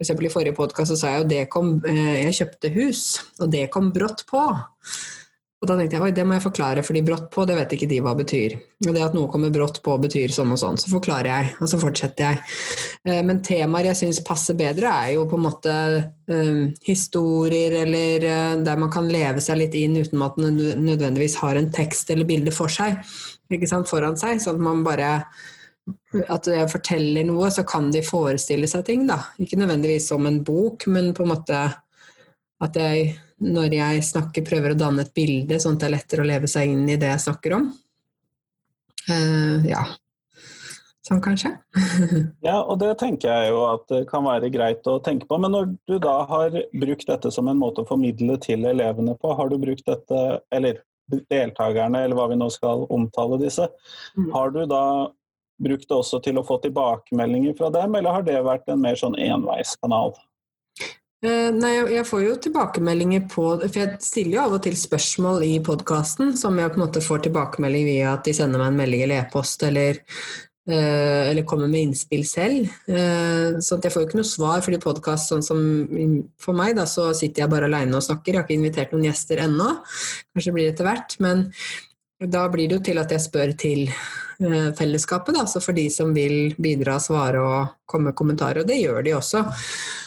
eksempel 0.00 0.26
I 0.26 0.32
forrige 0.32 0.56
podkast 0.56 0.96
sa 0.96 1.08
jeg 1.14 1.22
jo 1.22 1.28
det 1.28 1.50
kom, 1.50 1.82
eh, 1.86 2.24
jeg 2.24 2.38
kjøpte 2.40 2.74
hus, 2.74 3.20
og 3.40 3.50
det 3.50 3.70
kom 3.70 3.92
brått 3.92 4.26
på. 4.26 4.42
Og 5.56 5.68
da 5.70 5.76
tenkte 5.78 5.96
jeg 5.96 6.04
oi, 6.04 6.12
det 6.12 6.24
må 6.28 6.34
jeg 6.36 6.44
forklare, 6.44 6.82
fordi 6.84 7.00
brått 7.06 7.30
på, 7.32 7.46
det 7.48 7.54
vet 7.56 7.70
ikke 7.72 7.86
de 7.88 8.00
hva 8.04 8.12
betyr. 8.18 8.58
Og 8.84 8.90
det 8.92 9.04
at 9.06 9.14
noe 9.16 9.30
kommer 9.32 9.52
brått 9.54 9.78
på 9.84 9.94
betyr 10.02 10.34
sånn 10.34 10.52
og 10.52 10.60
sånn. 10.60 10.76
Så 10.76 10.90
forklarer 10.92 11.30
jeg, 11.30 11.54
og 11.64 11.70
så 11.72 11.80
fortsetter 11.80 12.26
jeg. 12.26 12.42
Eh, 13.08 13.22
men 13.24 13.40
temaer 13.46 13.88
jeg 13.88 14.00
syns 14.02 14.20
passer 14.26 14.58
bedre, 14.58 14.92
er 14.92 15.14
jo 15.14 15.24
på 15.30 15.38
en 15.40 15.46
måte 15.46 15.76
um, 16.28 16.60
historier 16.84 17.78
eller 17.86 18.28
uh, 18.28 18.60
der 18.68 18.84
man 18.84 18.92
kan 18.92 19.08
leve 19.08 19.40
seg 19.40 19.62
litt 19.62 19.80
inn 19.80 19.96
uten 19.96 20.26
at 20.28 20.36
man 20.36 20.60
nødvendigvis 20.60 21.40
har 21.40 21.56
en 21.56 21.72
tekst 21.72 22.12
eller 22.12 22.28
bilde 22.28 22.52
for 22.52 22.68
seg, 22.72 23.00
ikke 23.48 23.72
sant, 23.72 23.88
foran 23.88 24.20
seg. 24.20 24.42
Sånn 24.44 24.60
at 24.60 24.68
man 24.68 24.84
bare 24.84 25.12
at 26.28 26.48
jeg 26.50 26.68
forteller 26.68 27.24
noe, 27.24 27.48
så 27.54 27.64
kan 27.64 27.88
de 27.94 28.04
forestille 28.04 28.68
seg 28.68 28.84
ting, 28.84 29.08
da. 29.08 29.22
Ikke 29.40 29.56
nødvendigvis 29.56 30.10
som 30.12 30.28
en 30.28 30.42
bok, 30.44 30.84
men 30.92 31.14
på 31.16 31.24
en 31.24 31.32
måte 31.32 31.62
at 32.66 32.76
jeg 32.76 33.14
når 33.44 33.74
jeg 33.76 34.04
snakker, 34.06 34.44
prøver 34.46 34.72
å 34.72 34.78
danne 34.80 35.04
et 35.04 35.12
bilde, 35.16 35.58
sånn 35.60 35.76
at 35.76 35.84
det 35.84 35.88
er 35.90 35.94
lettere 35.98 36.24
å 36.24 36.28
leve 36.28 36.48
seg 36.50 36.72
inn 36.72 36.86
i 36.88 36.98
det 37.00 37.10
jeg 37.12 37.24
snakker 37.26 37.56
om. 37.58 37.70
Uh, 39.06 39.62
ja. 39.68 39.84
Sånn 41.06 41.20
kanskje. 41.22 41.52
ja, 42.48 42.56
og 42.58 42.80
det 42.80 42.96
tenker 42.98 43.30
jeg 43.30 43.52
jo 43.52 43.60
at 43.68 43.84
det 43.92 44.02
kan 44.10 44.24
være 44.26 44.50
greit 44.50 44.88
å 44.90 44.96
tenke 45.04 45.28
på. 45.28 45.38
Men 45.42 45.54
når 45.54 45.68
du 45.86 45.98
da 46.02 46.16
har 46.26 46.56
brukt 46.72 47.06
dette 47.06 47.30
som 47.34 47.46
en 47.50 47.60
måte 47.60 47.84
å 47.84 47.88
formidle 47.88 48.38
til 48.42 48.66
elevene 48.66 49.14
på, 49.20 49.34
har 49.38 49.52
du 49.52 49.58
brukt 49.62 49.86
dette, 49.86 50.22
eller 50.50 50.80
deltakerne, 51.30 52.02
eller 52.02 52.18
hva 52.18 52.26
vi 52.32 52.40
nå 52.40 52.48
skal 52.50 52.88
omtale 52.90 53.38
disse, 53.38 53.68
mm. 54.16 54.32
har 54.34 54.50
du 54.56 54.64
da 54.66 54.82
brukt 55.62 55.86
det 55.88 55.96
også 55.96 56.18
til 56.24 56.40
å 56.40 56.44
få 56.46 56.58
tilbakemeldinger 56.64 57.54
fra 57.58 57.70
dem, 57.72 57.94
eller 57.94 58.18
har 58.18 58.26
det 58.26 58.40
vært 58.44 58.66
en 58.72 58.82
mer 58.82 58.98
sånn 58.98 59.14
enveiskanal? 59.14 60.16
Eh, 61.26 61.50
nei, 61.56 61.72
jeg 61.96 62.06
får 62.06 62.22
jo 62.22 62.34
tilbakemeldinger 62.44 63.24
på 63.32 63.44
For 63.64 63.80
jeg 63.80 64.00
stiller 64.04 64.36
jo 64.36 64.42
av 64.44 64.56
og 64.58 64.64
til 64.66 64.76
spørsmål 64.78 65.42
i 65.46 65.54
podkasten 65.64 66.34
som 66.38 66.58
jeg 66.60 66.70
på 66.70 66.78
en 66.78 66.84
måte 66.84 67.02
får 67.02 67.24
tilbakemelding 67.26 67.86
via 67.88 68.12
at 68.14 68.26
de 68.28 68.34
sender 68.36 68.62
meg 68.62 68.70
en 68.70 68.78
melding 68.78 69.02
eller 69.06 69.24
e-post 69.24 69.64
eller, 69.66 69.98
eh, 70.68 71.32
eller 71.32 71.48
kommer 71.48 71.72
med 71.72 71.88
innspill 71.88 72.22
selv. 72.28 72.70
Eh, 72.86 73.58
så 73.58 73.80
jeg 73.80 73.94
får 73.94 74.04
jo 74.04 74.10
ikke 74.10 74.20
noe 74.20 74.28
svar, 74.28 74.62
fordi 74.62 74.82
podkast 74.84 75.32
sånn 75.32 75.42
som 75.46 75.64
for 76.42 76.58
meg, 76.58 76.76
da, 76.78 76.86
så 76.86 77.08
sitter 77.16 77.44
jeg 77.44 77.54
bare 77.56 77.72
aleine 77.72 77.98
og 77.98 78.06
snakker. 78.06 78.30
Jeg 78.30 78.42
har 78.42 78.46
ikke 78.46 78.60
invitert 78.60 78.94
noen 78.94 79.08
gjester 79.08 79.42
ennå. 79.48 79.72
Kanskje 80.36 80.54
blir 80.54 80.68
det 80.68 80.76
etter 80.76 80.90
hvert. 80.90 81.18
Men 81.26 81.46
da 82.22 82.46
blir 82.52 82.68
det 82.68 82.78
jo 82.78 82.86
til 82.92 83.02
at 83.02 83.16
jeg 83.16 83.26
spør 83.26 83.58
til 83.58 83.88
fellesskapet, 84.36 85.32
da, 85.32 85.46
så 85.48 85.62
for 85.64 85.72
de 85.72 85.86
som 85.88 86.10
vil 86.12 86.50
bidra, 86.60 86.98
svare 87.00 87.40
og 87.40 87.78
komme 87.88 88.10
med 88.10 88.18
kommentarer. 88.18 88.60
Og 88.60 88.68
det 88.68 88.82
gjør 88.82 89.00
de 89.06 89.14
også. 89.16 89.46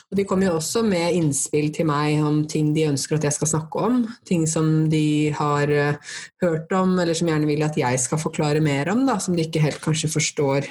Og 0.10 0.18
de 0.18 0.26
kommer 0.26 0.50
jo 0.50 0.56
også 0.58 0.82
med 0.86 1.14
innspill 1.20 1.70
til 1.74 1.86
meg 1.86 2.24
om 2.26 2.42
ting 2.50 2.72
de 2.74 2.88
ønsker 2.90 3.20
at 3.20 3.28
jeg 3.28 3.36
skal 3.36 3.52
snakke 3.52 3.84
om. 3.86 4.00
Ting 4.26 4.48
som 4.50 4.88
de 4.90 5.30
har 5.38 5.70
uh, 5.70 6.16
hørt 6.42 6.74
om, 6.74 6.96
eller 6.98 7.18
som 7.18 7.30
gjerne 7.30 7.50
vil 7.50 7.62
at 7.66 7.78
jeg 7.78 8.02
skal 8.02 8.22
forklare 8.22 8.64
mer 8.66 8.90
om, 8.90 9.06
da, 9.06 9.20
som 9.22 9.38
de 9.38 9.46
ikke 9.46 9.62
helt 9.62 9.82
kanskje 9.84 10.10
forstår 10.16 10.70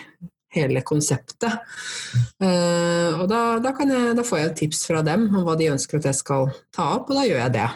hele 0.56 0.82
konseptet. 0.82 1.54
Uh, 2.42 3.14
og 3.20 3.28
da, 3.30 3.42
da, 3.62 3.74
jeg, 3.78 4.16
da, 4.18 4.26
får 4.26 4.42
jeg 4.42 4.56
tips 4.64 4.86
fra 4.90 5.04
dem 5.06 5.28
om 5.30 5.46
hva 5.46 5.54
de 5.60 5.70
ønsker 5.70 6.00
at 6.00 6.10
jeg 6.10 6.18
skal 6.18 6.50
ta 6.74 6.90
opp, 6.96 7.06
og 7.12 7.20
da 7.20 7.28
gjør 7.28 7.44
jeg 7.44 7.54
det. 7.60 7.68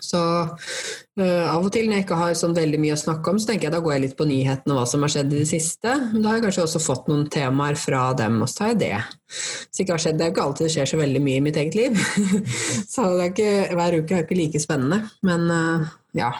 Så 0.00 0.18
uh, 0.20 1.44
av 1.52 1.64
og 1.64 1.70
til 1.72 1.86
når 1.86 1.98
jeg 1.98 2.04
ikke 2.06 2.18
har 2.18 2.36
sånn 2.38 2.56
veldig 2.56 2.80
mye 2.80 2.96
å 2.96 3.00
snakke 3.00 3.30
om, 3.30 3.38
så 3.40 3.50
tenker 3.50 3.68
jeg 3.68 3.74
da 3.74 3.82
går 3.84 3.94
jeg 3.94 4.04
litt 4.06 4.16
på 4.18 4.26
nyhetene 4.28 4.74
og 4.74 4.80
hva 4.80 4.86
som 4.90 5.04
har 5.04 5.12
skjedd 5.12 5.32
i 5.32 5.42
det 5.42 5.50
siste. 5.50 5.94
Men 6.10 6.24
da 6.24 6.30
har 6.30 6.38
jeg 6.38 6.46
kanskje 6.46 6.64
også 6.64 6.82
fått 6.82 7.10
noen 7.12 7.28
temaer 7.32 7.78
fra 7.78 8.04
dem, 8.18 8.40
og 8.42 8.50
så 8.50 8.60
tar 8.60 8.72
jeg 8.72 8.80
det. 8.84 8.92
Så 9.68 9.84
ikke 9.84 9.96
har 9.96 10.04
skjedd, 10.06 10.18
Det 10.18 10.26
er 10.26 10.30
jo 10.32 10.36
ikke 10.36 10.46
alltid 10.48 10.66
det 10.66 10.74
skjer 10.76 10.92
så 10.92 11.00
veldig 11.00 11.24
mye 11.28 11.40
i 11.40 11.46
mitt 11.46 11.60
eget 11.60 11.78
liv. 11.78 12.04
så 12.94 13.08
ikke, 13.28 13.50
hver 13.76 13.98
uke 14.00 14.18
er 14.18 14.26
ikke 14.26 14.40
like 14.40 14.62
spennende. 14.62 15.02
Men 15.26 15.48
uh, 15.52 15.90
ja. 16.16 16.32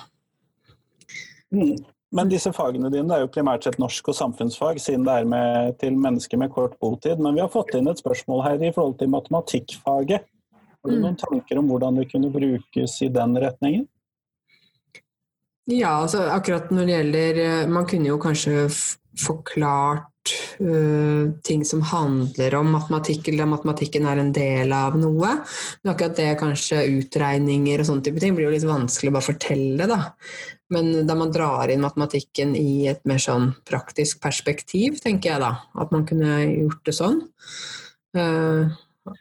Mm. 1.55 1.77
Men 2.15 2.31
disse 2.31 2.53
fagene 2.55 2.91
dine 2.95 3.09
det 3.11 3.17
er 3.17 3.25
jo 3.25 3.33
primært 3.35 3.65
sett 3.67 3.81
norsk 3.83 4.13
og 4.13 4.15
samfunnsfag, 4.15 4.79
siden 4.83 5.07
det 5.07 5.17
er 5.19 5.25
med, 5.27 5.75
til 5.81 5.97
mennesker 5.99 6.39
med 6.39 6.53
kort 6.55 6.77
botid. 6.83 7.19
Men 7.19 7.35
vi 7.35 7.43
har 7.43 7.51
fått 7.51 7.75
inn 7.75 7.91
et 7.91 7.99
spørsmål 7.99 8.45
her 8.47 8.63
i 8.63 8.71
forhold 8.75 9.01
til 9.01 9.11
matematikkfaget. 9.11 10.29
Har 10.85 10.93
du 10.93 11.01
noen 11.01 11.17
tanker 11.17 11.59
om 11.59 11.69
hvordan 11.73 11.97
det 11.97 12.11
kunne 12.11 12.29
brukes 12.33 12.99
i 13.03 13.09
den 13.13 13.39
retningen? 13.41 13.87
Ja, 15.73 15.95
altså 16.03 16.27
akkurat 16.29 16.69
når 16.75 16.85
det 16.85 16.97
gjelder 16.99 17.39
eh, 17.41 17.71
Man 17.73 17.87
kunne 17.89 18.11
jo 18.11 18.19
kanskje 18.21 18.67
forklart 19.17 20.33
uh, 20.61 21.31
ting 21.47 21.63
som 21.65 21.83
handler 21.87 22.57
om 22.59 22.73
matematikk, 22.75 23.29
eller 23.31 23.47
matematikken 23.47 24.09
er 24.11 24.21
en 24.21 24.33
del 24.35 24.73
av 24.75 24.97
noe. 24.99 25.31
Men 25.83 25.93
akkurat 25.93 26.19
det 26.19 26.33
kanskje 26.41 26.83
utregninger 26.97 27.81
og 27.81 27.89
sånne 27.89 28.03
type 28.09 28.23
ting 28.23 28.35
blir 28.35 28.49
jo 28.49 28.55
litt 28.57 28.67
vanskelig 28.67 29.13
å 29.13 29.17
bare 29.17 29.29
fortelle, 29.29 29.87
da. 29.87 30.01
Men 30.75 31.07
da 31.07 31.15
man 31.19 31.31
drar 31.35 31.71
inn 31.71 31.85
matematikken 31.85 32.57
i 32.59 32.89
et 32.91 33.05
mer 33.07 33.23
sånn 33.23 33.53
praktisk 33.69 34.19
perspektiv, 34.25 34.99
tenker 35.05 35.35
jeg 35.35 35.45
da, 35.45 35.53
at 35.79 35.95
man 35.95 36.09
kunne 36.09 36.41
gjort 36.49 36.83
det 36.89 36.97
sånn. 36.99 37.21
Uh, 38.19 38.75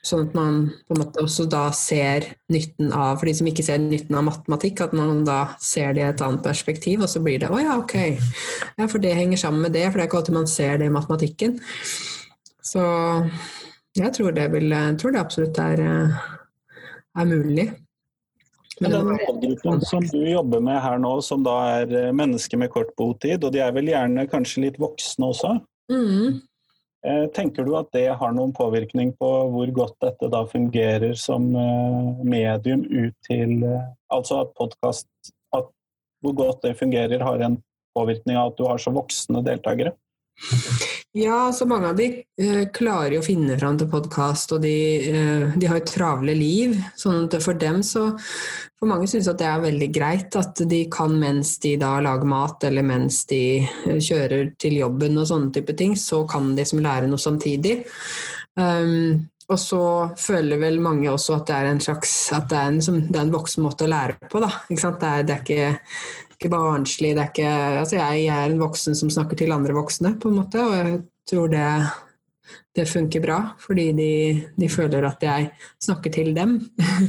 Sånn 0.06 0.30
at 0.30 0.36
man 0.38 0.60
på 0.88 0.96
en 0.96 1.02
måte 1.02 1.24
også 1.26 1.44
da 1.52 1.66
ser 1.76 2.30
nytten 2.54 2.94
av 2.96 3.18
For 3.20 3.28
de 3.28 3.34
som 3.36 3.50
ikke 3.50 3.66
ser 3.68 3.82
nytten 3.84 4.16
av 4.16 4.24
matematikk, 4.30 4.80
at 4.86 4.94
man 4.96 5.26
da 5.28 5.42
ser 5.60 5.92
det 5.98 6.06
i 6.06 6.08
et 6.08 6.24
annet 6.24 6.46
perspektiv, 6.46 7.04
og 7.04 7.12
så 7.12 7.20
blir 7.24 7.42
det 7.42 7.52
å 7.52 7.60
ja, 7.60 7.76
ok. 7.82 7.98
Ja, 8.80 8.88
for 8.88 9.04
det 9.04 9.12
henger 9.18 9.42
sammen 9.42 9.66
med 9.66 9.76
det, 9.76 9.90
for 9.90 10.00
det 10.00 10.06
er 10.06 10.12
ikke 10.12 10.22
alltid 10.22 10.38
man 10.40 10.48
ser 10.52 10.80
det 10.80 10.88
i 10.88 10.94
matematikken. 10.94 11.58
Så 12.64 12.84
jeg 14.00 14.16
tror 14.16 14.32
det, 14.34 14.48
vil, 14.56 14.72
jeg 14.72 15.00
tror 15.02 15.14
det 15.14 15.22
absolutt 15.22 15.60
er, 15.62 15.84
er 17.20 17.28
mulig. 17.30 17.68
Men 18.82 18.96
den 18.96 19.12
målgruppen 19.12 19.84
som 19.86 20.08
du 20.10 20.24
jobber 20.26 20.64
med 20.64 20.80
her 20.82 20.98
nå, 21.02 21.12
som 21.22 21.44
da 21.46 21.60
er 21.84 22.16
mennesker 22.16 22.58
med 22.62 22.72
kort 22.74 22.96
botid, 22.98 23.44
og 23.44 23.52
de 23.54 23.62
er 23.62 23.76
vel 23.76 23.92
gjerne 23.92 24.26
kanskje 24.32 24.66
litt 24.66 24.80
voksne 24.82 25.30
også? 25.30 25.58
Mm. 25.92 26.40
Eh, 27.04 27.26
tenker 27.36 27.66
du 27.68 27.74
at 27.76 27.90
det 27.92 28.06
har 28.16 28.32
noen 28.32 28.54
påvirkning 28.56 29.10
på 29.20 29.30
hvor 29.52 29.72
godt 29.76 29.98
dette 30.06 30.30
da 30.32 30.46
fungerer 30.48 31.18
som 31.20 31.50
eh, 31.52 32.22
medium 32.24 32.86
ut 32.88 33.16
til 33.28 33.60
eh, 33.68 33.90
Altså 34.14 34.44
at 34.44 34.54
podkast 34.56 35.10
Hvor 36.24 36.36
godt 36.38 36.62
det 36.64 36.78
fungerer, 36.80 37.20
har 37.20 37.42
en 37.44 37.58
påvirkning 37.98 38.38
av 38.40 38.54
at 38.54 38.60
du 38.60 38.64
har 38.70 38.80
så 38.80 38.94
voksne 38.96 39.44
deltakere? 39.44 39.92
Ja, 41.14 41.54
så 41.54 41.66
mange 41.70 41.92
av 41.92 41.98
de 42.00 42.08
uh, 42.42 42.64
klarer 42.74 43.14
jo 43.14 43.20
å 43.22 43.26
finne 43.26 43.54
fram 43.62 43.76
til 43.78 43.86
podkast, 43.92 44.56
og 44.56 44.64
de, 44.64 44.78
uh, 45.14 45.52
de, 45.54 45.68
har 45.70 45.78
jo 45.78 45.86
travle 45.92 46.34
liv. 46.34 46.74
sånn 46.98 47.28
at 47.28 47.36
for 47.44 47.54
dem 47.54 47.84
så 47.86 48.08
For 48.82 48.90
mange 48.90 49.06
synes 49.08 49.30
at 49.30 49.38
det 49.38 49.46
er 49.46 49.62
veldig 49.62 49.90
greit 49.94 50.34
at 50.36 50.64
de 50.68 50.80
kan 50.92 51.14
mens 51.22 51.54
de 51.62 51.76
da 51.78 52.00
lager 52.02 52.26
mat, 52.26 52.66
eller 52.66 52.82
mens 52.88 53.22
de 53.30 53.62
uh, 53.62 54.00
kjører 54.02 54.56
til 54.58 54.80
jobben 54.80 55.22
og 55.22 55.30
sånne 55.30 55.54
type 55.54 55.78
ting, 55.78 55.94
så 55.94 56.24
kan 56.26 56.56
de 56.58 56.66
som 56.66 56.82
lære 56.82 57.12
noe 57.12 57.22
samtidig. 57.22 57.84
Um, 58.58 59.30
og 59.54 59.60
så 59.60 59.84
føler 60.18 60.58
vel 60.58 60.82
mange 60.82 61.12
også 61.12 61.38
at 61.38 61.50
det 61.50 61.56
er 61.60 61.70
en 61.70 61.82
slags 61.84 62.12
at 62.34 62.48
det 62.50 62.58
er 62.58 62.72
en, 62.72 63.02
det 63.12 63.20
er 63.20 63.26
en 63.26 63.34
voksen 63.34 63.66
måte 63.66 63.86
å 63.86 63.92
lære 63.92 64.18
på. 64.32 64.42
Da. 64.42 64.50
Det 64.70 64.82
er, 64.82 65.26
det, 65.28 65.36
er, 65.36 65.42
ikke 65.44 66.33
ikke 66.44 66.54
barnslig. 66.54 67.14
Det 67.16 67.24
er 67.24 67.32
ikke, 67.32 67.52
altså 67.82 68.00
jeg, 68.00 68.24
jeg, 68.26 68.38
er 68.38 68.52
en 68.52 68.62
voksen 68.62 68.98
som 68.98 69.12
snakker 69.14 69.40
til 69.40 69.54
andre 69.56 69.76
voksne, 69.76 70.18
på 70.20 70.32
en 70.32 70.42
måte, 70.42 70.64
og 70.64 70.76
jeg 70.76 70.98
tror 71.30 71.52
det, 71.54 71.68
det 72.76 72.88
funker 72.90 73.24
bra. 73.24 73.40
Fordi 73.64 73.90
de, 73.98 74.14
de, 74.60 74.72
føler 74.72 75.08
at 75.08 75.24
jeg 75.24 75.52
snakker 75.84 76.14
til 76.14 76.34
dem 76.36 76.58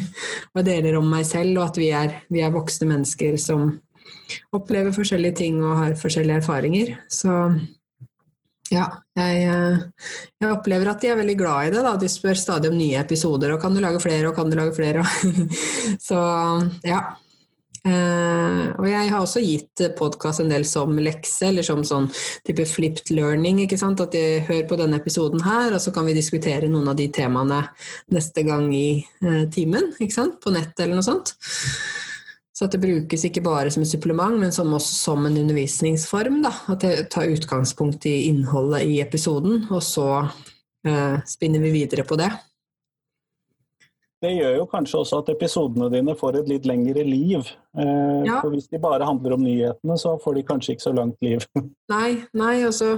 og 0.54 0.60
deler 0.66 1.00
om 1.00 1.08
meg 1.10 1.26
selv, 1.28 1.58
og 1.58 1.72
at 1.72 1.80
vi 1.82 1.90
er, 1.94 2.20
vi 2.30 2.44
er, 2.44 2.54
voksne 2.54 2.90
mennesker 2.92 3.38
som 3.40 3.72
opplever 4.54 4.94
forskjellige 4.94 5.40
ting 5.42 5.58
og 5.62 5.80
har 5.82 5.98
forskjellige 6.00 6.42
erfaringer. 6.42 6.94
Så 7.10 7.34
ja, 8.72 8.86
jeg, 9.18 9.42
jeg, 10.40 10.48
opplever 10.48 10.88
at 10.88 11.02
de 11.02 11.10
er 11.10 11.18
veldig 11.18 11.36
glad 11.42 11.66
i 11.66 11.74
det. 11.74 11.82
Da. 11.84 11.98
De 12.00 12.08
spør 12.10 12.38
stadig 12.38 12.70
om 12.70 12.78
nye 12.78 13.02
episoder, 13.02 13.52
og 13.52 13.60
kan 13.62 13.74
du 13.74 13.82
lage 13.82 14.00
flere, 14.02 14.30
og 14.30 14.38
kan 14.38 14.48
du 14.48 14.56
lage 14.58 14.72
flere? 14.78 15.04
Så 16.08 16.22
ja. 16.86 17.02
Uh, 17.84 18.70
og 18.80 18.86
jeg 18.88 19.10
har 19.12 19.20
også 19.20 19.42
gitt 19.44 19.82
podkast 19.98 20.40
en 20.40 20.48
del 20.48 20.62
som 20.64 20.94
lekse, 20.96 21.50
eller 21.50 21.66
som 21.66 21.82
sånn 21.84 22.06
type 22.46 22.64
flipped 22.70 23.12
learning. 23.12 23.60
ikke 23.64 23.78
sant? 23.80 24.00
At 24.00 24.16
de 24.16 24.40
hører 24.46 24.64
på 24.70 24.78
denne 24.80 25.00
episoden 25.02 25.44
her, 25.44 25.74
og 25.74 25.82
så 25.84 25.92
kan 25.92 26.08
vi 26.08 26.16
diskutere 26.16 26.70
noen 26.70 26.88
av 26.92 26.96
de 27.00 27.10
temaene 27.12 27.60
neste 28.14 28.46
gang 28.46 28.70
i 28.72 29.04
uh, 29.26 29.44
timen. 29.52 29.92
ikke 29.98 30.16
sant? 30.16 30.40
På 30.40 30.54
nett 30.54 30.80
eller 30.80 30.96
noe 30.96 31.06
sånt. 31.06 31.36
Så 32.54 32.68
at 32.68 32.74
det 32.76 32.84
brukes 32.84 33.24
ikke 33.26 33.42
bare 33.42 33.70
som 33.74 33.82
et 33.82 33.90
supplement, 33.90 34.38
men 34.38 34.52
som 34.54 34.70
også 34.76 34.94
som 34.94 35.26
en 35.26 35.38
undervisningsform. 35.42 36.40
da, 36.44 36.52
At 36.70 36.86
jeg 36.86 37.08
tar 37.10 37.32
utgangspunkt 37.32 38.06
i 38.06 38.28
innholdet 38.30 38.86
i 38.86 39.00
episoden, 39.02 39.66
og 39.74 39.82
så 39.82 40.06
eh, 40.86 41.16
spinner 41.26 41.58
vi 41.64 41.72
videre 41.74 42.06
på 42.06 42.16
det. 42.20 42.30
Det 44.24 44.32
gjør 44.32 44.56
jo 44.62 44.64
kanskje 44.70 45.02
også 45.02 45.20
at 45.20 45.30
episodene 45.34 45.90
dine 45.92 46.16
får 46.16 46.40
et 46.40 46.50
litt 46.54 46.66
lengre 46.68 47.04
liv. 47.04 47.44
Eh, 47.74 48.20
ja. 48.24 48.38
For 48.38 48.54
hvis 48.54 48.70
de 48.70 48.80
bare 48.80 49.04
handler 49.04 49.34
om 49.36 49.42
nyhetene, 49.44 49.96
så 50.00 50.14
får 50.22 50.38
de 50.38 50.44
kanskje 50.48 50.74
ikke 50.74 50.86
så 50.86 50.92
langt 50.96 51.16
liv. 51.24 51.44
Nei, 51.92 52.24
nei, 52.32 52.62
altså 52.64 52.94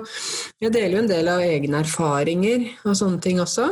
Jeg 0.63 0.71
deler 0.71 0.93
jo 0.95 1.01
en 1.01 1.09
del 1.11 1.27
av 1.27 1.41
egne 1.43 1.81
erfaringer 1.83 2.69
og 2.87 2.95
sånne 2.95 3.19
ting 3.25 3.41
også. 3.43 3.65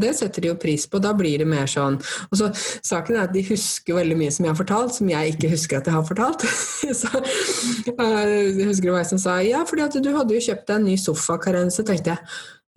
Det 0.00 0.14
setter 0.16 0.40
de 0.40 0.48
jo 0.48 0.54
pris 0.56 0.86
på. 0.88 1.02
Da 1.04 1.12
blir 1.16 1.42
det 1.42 1.46
mer 1.50 1.68
sånn 1.68 1.98
Og 2.30 2.38
så 2.40 2.48
saken 2.56 3.18
er 3.18 3.26
at 3.26 3.34
de 3.34 3.42
husker 3.44 3.98
veldig 3.98 4.16
mye 4.16 4.32
som 4.32 4.46
jeg 4.46 4.54
har 4.54 4.58
fortalt, 4.62 4.96
som 4.96 5.10
jeg 5.12 5.34
ikke 5.34 5.52
husker 5.52 5.82
at 5.82 5.90
jeg 5.90 5.98
har 5.98 6.06
fortalt. 6.08 6.46
så 7.02 7.12
eh, 7.20 8.56
jeg 8.56 8.70
husker 8.70 8.88
det 8.88 8.94
var 8.94 9.04
jeg 9.04 9.12
som 9.12 9.20
sa 9.26 9.36
ja, 9.44 9.64
fordi 9.68 9.84
at 9.84 10.00
du 10.00 10.10
hadde 10.16 10.38
jo 10.38 10.46
kjøpt 10.48 10.64
deg 10.70 10.80
en 10.80 10.88
ny 10.88 10.96
sofa, 11.02 11.36
Karen. 11.44 11.74
Så 11.74 11.84
tenkte 11.84 12.16
jeg 12.16 12.24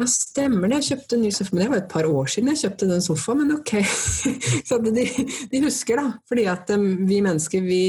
ja, 0.02 0.10
stemmer 0.10 0.70
det. 0.70 0.82
Jeg 0.82 0.96
kjøpte 0.96 1.18
en 1.18 1.24
ny 1.26 1.32
sofa. 1.36 1.54
Men 1.54 1.64
det 1.64 1.72
var 1.72 1.82
et 1.82 1.90
par 1.92 2.10
år 2.10 2.30
siden 2.32 2.52
jeg 2.52 2.62
kjøpte 2.66 2.90
den 2.90 3.04
sofaen, 3.06 3.42
men 3.44 3.56
ok. 3.58 3.74
Så 4.68 4.78
de, 4.84 5.08
de, 5.52 5.64
husker, 5.64 6.02
da. 6.02 6.14
Fordi 6.30 6.46
at 6.52 6.72
um, 6.76 6.86
vi 7.10 7.20
mennesker, 7.24 7.66
vi, 7.66 7.82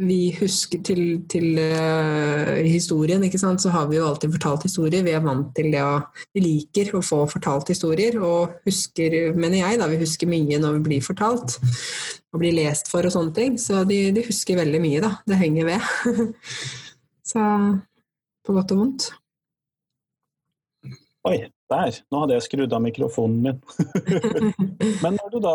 vi 0.00 0.20
husker 0.38 0.82
til, 0.86 1.02
til 1.30 1.60
uh, 1.60 2.52
historien, 2.66 3.24
ikke 3.26 3.40
sant. 3.40 3.62
Så 3.62 3.72
har 3.74 3.90
vi 3.90 3.98
jo 3.98 4.06
alltid 4.08 4.32
fortalt 4.38 4.68
historier. 4.68 5.04
Vi 5.06 5.16
er 5.16 5.24
vant 5.24 5.52
til 5.56 5.68
det 5.74 5.82
og 5.84 6.24
Vi 6.36 6.44
liker 6.44 6.94
å 6.96 7.02
få 7.04 7.22
fortalt 7.30 7.74
historier. 7.74 8.16
Og 8.22 8.56
husker, 8.68 9.18
mener 9.36 9.60
jeg, 9.62 9.82
da, 9.82 9.90
vi 9.92 10.00
husker 10.00 10.30
mye 10.30 10.62
når 10.62 10.78
vi 10.78 10.86
blir 10.88 11.04
fortalt. 11.04 11.58
Og 12.32 12.40
blir 12.42 12.56
lest 12.56 12.90
for 12.92 13.06
og 13.06 13.14
sånne 13.14 13.36
ting. 13.36 13.60
Så 13.60 13.84
de, 13.88 14.06
de 14.16 14.24
husker 14.30 14.58
veldig 14.62 14.82
mye, 14.82 15.04
da. 15.04 15.14
Det 15.28 15.42
henger 15.44 15.70
ved. 15.74 16.34
Så 17.32 17.44
på 18.46 18.54
godt 18.54 18.72
og 18.72 18.84
vondt. 18.84 19.12
Oi, 21.26 21.38
der! 21.72 21.96
Nå 22.12 22.22
hadde 22.22 22.36
jeg 22.36 22.44
skrudd 22.46 22.74
av 22.76 22.82
mikrofonen 22.84 23.38
min. 23.42 23.56
Men 25.02 25.16
når 25.18 25.32
du 25.32 25.38
da 25.42 25.54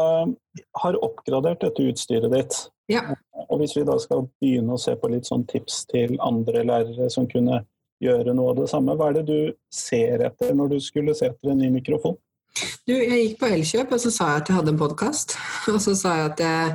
har 0.83 0.97
oppgradert 1.05 1.63
dette 1.63 1.85
utstyret 1.87 2.33
ditt, 2.33 2.57
ja. 2.91 3.05
og 3.47 3.61
hvis 3.61 3.77
vi 3.77 3.85
da 3.87 3.95
skal 4.03 4.25
begynne 4.43 4.75
å 4.75 4.81
se 4.81 4.97
på 4.99 5.11
litt 5.13 5.29
sånn 5.29 5.45
tips 5.47 5.85
til 5.91 6.17
andre 6.23 6.65
lærere 6.67 7.07
som 7.13 7.29
kunne 7.31 7.61
gjøre 8.03 8.35
noe 8.35 8.51
av 8.51 8.59
det 8.59 8.67
samme, 8.71 8.97
hva 8.99 9.11
er 9.11 9.21
det 9.21 9.25
du 9.29 9.53
ser 9.71 10.25
etter 10.27 10.51
når 10.57 10.73
du 10.73 10.77
skulle 10.83 11.15
se 11.15 11.31
etter 11.31 11.53
en 11.53 11.61
ny 11.61 11.71
mikrofon? 11.77 12.17
Du, 12.85 12.91
jeg 12.91 13.17
gikk 13.21 13.37
på 13.39 13.47
Elkjøp 13.47 13.93
og 13.95 13.99
så 14.03 14.09
sa 14.11 14.25
jeg 14.31 14.41
at 14.41 14.49
jeg 14.49 14.57
hadde 14.57 14.71
en 14.73 14.79
podkast. 14.79 15.35
Og 15.71 15.77
så 15.79 15.93
sa 15.95 16.15
jeg 16.17 16.29
at 16.31 16.41
jeg 16.43 16.73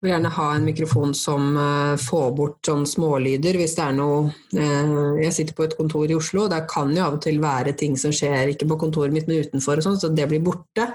vil 0.00 0.12
gjerne 0.12 0.30
ha 0.32 0.46
en 0.54 0.64
mikrofon 0.64 1.12
som 1.16 1.50
uh, 1.58 1.98
får 2.00 2.28
bort 2.38 2.70
sånn 2.70 2.86
smålyder 2.88 3.58
hvis 3.60 3.76
det 3.76 3.84
er 3.84 3.96
noe 3.98 4.30
uh, 4.30 5.18
Jeg 5.20 5.34
sitter 5.36 5.58
på 5.58 5.66
et 5.66 5.76
kontor 5.76 6.08
i 6.08 6.16
Oslo, 6.16 6.46
og 6.46 6.52
der 6.54 6.64
kan 6.70 6.94
jo 6.96 7.04
av 7.04 7.18
og 7.18 7.22
til 7.26 7.42
være 7.42 7.74
ting 7.78 7.98
som 8.00 8.14
skjer, 8.14 8.54
ikke 8.54 8.70
på 8.72 8.80
kontoret 8.86 9.14
mitt, 9.14 9.28
men 9.28 9.44
utenfor, 9.44 9.82
og 9.82 9.88
sånn, 9.88 9.98
så 10.00 10.10
det 10.14 10.28
blir 10.30 10.42
borte. 10.44 10.88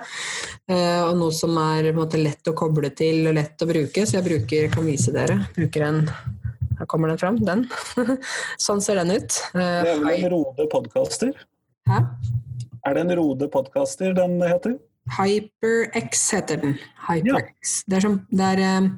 Uh, 0.72 1.04
og 1.12 1.17
noe 1.22 1.36
som 1.36 1.54
er 1.62 1.91
måte, 1.96 2.22
lett 2.22 2.50
å 2.50 2.56
koble 2.58 2.89
til 2.98 3.28
og 3.30 3.38
lett 3.38 3.62
å 3.62 3.69
bruke, 3.69 4.08
så 4.08 4.17
jeg 4.17 4.28
bruker, 4.32 4.72
kan 4.74 4.88
vise 4.89 5.13
dere. 5.13 5.43
Bruker 5.54 5.89
en 5.91 6.06
her 6.80 6.88
kommer 6.89 7.12
den 7.12 7.19
fram, 7.22 7.38
den. 7.46 7.67
sånn 8.65 8.82
ser 8.82 8.98
den 9.04 9.13
ut. 9.13 9.38
det 9.54 9.67
er 9.93 10.02
vel 10.02 10.15
en 10.15 10.32
Rode 10.34 10.65
podkaster? 10.72 11.36
Hæ? 11.89 12.02
Er 12.86 12.98
det 12.98 13.06
en 13.06 13.15
Rode 13.15 13.48
podkaster 13.48 14.12
den 14.13 14.41
heter? 14.43 14.74
HyperX 15.17 16.32
heter 16.32 16.60
den. 16.60 16.74
HyperX. 17.08 17.78
Ja. 17.88 17.91
Det 17.91 17.96
er, 17.96 18.04
som, 18.04 18.17
det 18.32 18.50
er 18.50 18.78
um, 18.78 18.89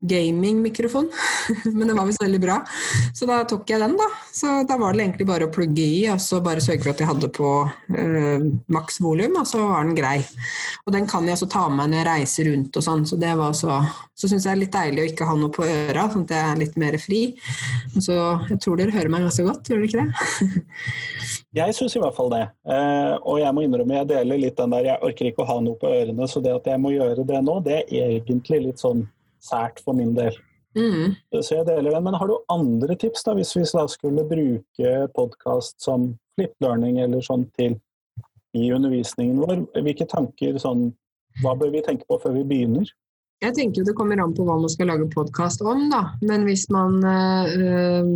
gamingmikrofon, 0.00 1.10
men 1.64 1.88
den 1.88 1.96
var 1.96 2.06
visst 2.08 2.22
veldig 2.22 2.40
bra. 2.40 2.58
Så 3.14 3.28
da 3.28 3.42
tok 3.48 3.68
jeg 3.70 3.82
den, 3.82 3.96
da. 4.00 4.08
Så 4.32 4.60
da 4.68 4.78
var 4.80 4.94
det 4.94 5.04
egentlig 5.04 5.26
bare 5.28 5.48
å 5.48 5.52
plugge 5.52 5.84
i 5.84 6.02
og 6.12 6.20
så 6.24 6.40
bare 6.44 6.62
sørge 6.64 6.84
for 6.84 6.94
at 6.94 7.02
jeg 7.02 7.10
hadde 7.10 7.30
på 7.36 7.50
uh, 7.68 8.46
maks 8.72 9.00
volum, 9.04 9.36
og 9.42 9.48
så 9.48 9.60
var 9.66 9.84
den 9.84 9.98
grei. 9.98 10.18
Og 10.86 10.94
den 10.96 11.08
kan 11.10 11.28
jeg 11.28 11.36
også 11.36 11.50
ta 11.52 11.66
med 11.68 11.92
når 11.92 12.00
jeg 12.00 12.08
reiser 12.08 12.50
rundt 12.50 12.80
og 12.80 12.86
sånn, 12.86 13.04
så 13.08 13.20
det 13.20 13.34
var 13.40 13.56
så 13.56 13.82
Så 14.20 14.28
syns 14.28 14.44
jeg 14.44 14.50
det 14.50 14.56
er 14.56 14.60
litt 14.60 14.74
deilig 14.74 15.00
å 15.00 15.08
ikke 15.08 15.26
ha 15.30 15.34
noe 15.38 15.52
på 15.54 15.64
øra, 15.64 16.02
sånn 16.12 16.26
at 16.26 16.32
jeg 16.34 16.44
er 16.44 16.58
litt 16.60 16.74
mer 16.80 16.96
fri. 17.00 17.20
Så 17.96 18.16
jeg 18.50 18.58
tror 18.60 18.76
dere 18.76 18.92
hører 18.92 19.08
meg 19.08 19.24
ganske 19.24 19.46
godt, 19.46 19.70
gjør 19.70 19.80
dere 19.80 19.88
ikke 19.88 20.02
det? 20.04 20.90
Jeg 21.56 21.74
syns 21.74 21.96
i 21.96 22.02
hvert 22.02 22.14
fall 22.14 22.28
det. 22.30 22.44
Eh, 22.62 23.14
og 23.26 23.40
jeg 23.40 23.50
må 23.56 23.64
innrømme 23.66 23.96
jeg 23.96 24.06
deler 24.12 24.38
litt 24.38 24.58
den 24.60 24.70
der 24.70 24.84
jeg 24.86 25.02
orker 25.08 25.30
ikke 25.30 25.42
å 25.42 25.48
ha 25.48 25.56
noe 25.64 25.80
på 25.80 25.88
ørene, 25.90 26.28
så 26.30 26.42
det 26.44 26.52
at 26.54 26.68
jeg 26.70 26.78
må 26.78 26.92
gjøre 26.94 27.24
det 27.26 27.40
nå, 27.42 27.56
det 27.66 27.80
er 27.80 28.12
egentlig 28.20 28.60
litt 28.68 28.82
sånn 28.82 29.02
sært 29.44 29.82
for 29.84 29.96
min 29.96 30.14
del. 30.16 30.36
Mm. 30.78 31.16
Så 31.42 31.56
jeg 31.56 31.66
deler 31.66 31.90
den. 31.90 32.04
Men 32.06 32.14
har 32.14 32.30
du 32.30 32.38
andre 32.52 32.96
tips, 32.98 33.24
da, 33.26 33.34
hvis 33.34 33.52
vi 33.56 33.64
da 33.66 33.86
skulle 33.90 34.26
bruke 34.28 34.96
podkast 35.16 35.80
som 35.82 36.12
flip 36.38 36.54
learning 36.62 37.00
eller 37.02 37.24
sånn 37.26 37.48
til 37.58 37.76
i 38.56 38.70
undervisningen 38.74 39.40
vår? 39.42 39.64
Hvilke 39.82 40.08
tanker 40.10 40.58
sånn 40.62 40.90
Hva 41.44 41.52
bør 41.54 41.70
vi 41.70 41.82
tenke 41.86 42.02
på 42.10 42.16
før 42.18 42.34
vi 42.34 42.40
begynner? 42.42 42.88
Jeg 43.40 43.54
tenker 43.56 43.84
det 43.86 43.94
kommer 43.96 44.18
an 44.20 44.32
på 44.36 44.44
hva 44.44 44.56
man 44.60 44.72
skal 44.72 44.90
lage 44.90 45.06
podkast 45.14 45.62
om, 45.62 45.86
da. 45.92 46.00
Men 46.26 46.42
hvis 46.44 46.66
man 46.74 46.98
øh, 47.06 48.08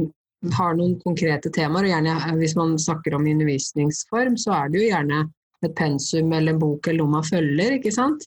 har 0.52 0.74
noen 0.76 0.98
konkrete 1.00 1.52
temaer, 1.54 1.86
og 1.86 1.92
gjerne 1.94 2.16
eh, 2.18 2.34
hvis 2.40 2.56
man 2.58 2.74
snakker 2.80 3.14
om 3.16 3.28
undervisningsform, 3.30 4.36
så 4.40 4.52
er 4.58 4.72
det 4.72 4.82
jo 4.82 4.90
gjerne 4.90 5.22
et 5.68 5.76
pensum 5.78 6.32
eller 6.32 6.54
en 6.54 6.62
bok 6.62 6.88
eller 6.88 7.02
noe 7.02 7.16
man 7.18 7.26
følger, 7.26 7.78
ikke 7.78 7.94
sant. 7.94 8.26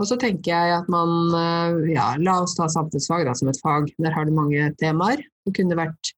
Og 0.00 0.08
så 0.10 0.18
tenker 0.20 0.52
jeg 0.52 0.78
at 0.80 0.88
man 0.92 1.12
eh, 1.38 1.92
ja, 1.94 2.12
la 2.18 2.40
oss 2.42 2.56
ta 2.58 2.68
samfunnsfag 2.72 3.26
da, 3.28 3.36
som 3.38 3.52
et 3.52 3.62
fag. 3.62 3.92
Der 4.02 4.16
har 4.16 4.26
du 4.26 4.34
mange 4.36 4.72
temaer. 4.80 5.22
Det 5.46 5.54
kunne 5.56 5.78
vært 5.78 6.14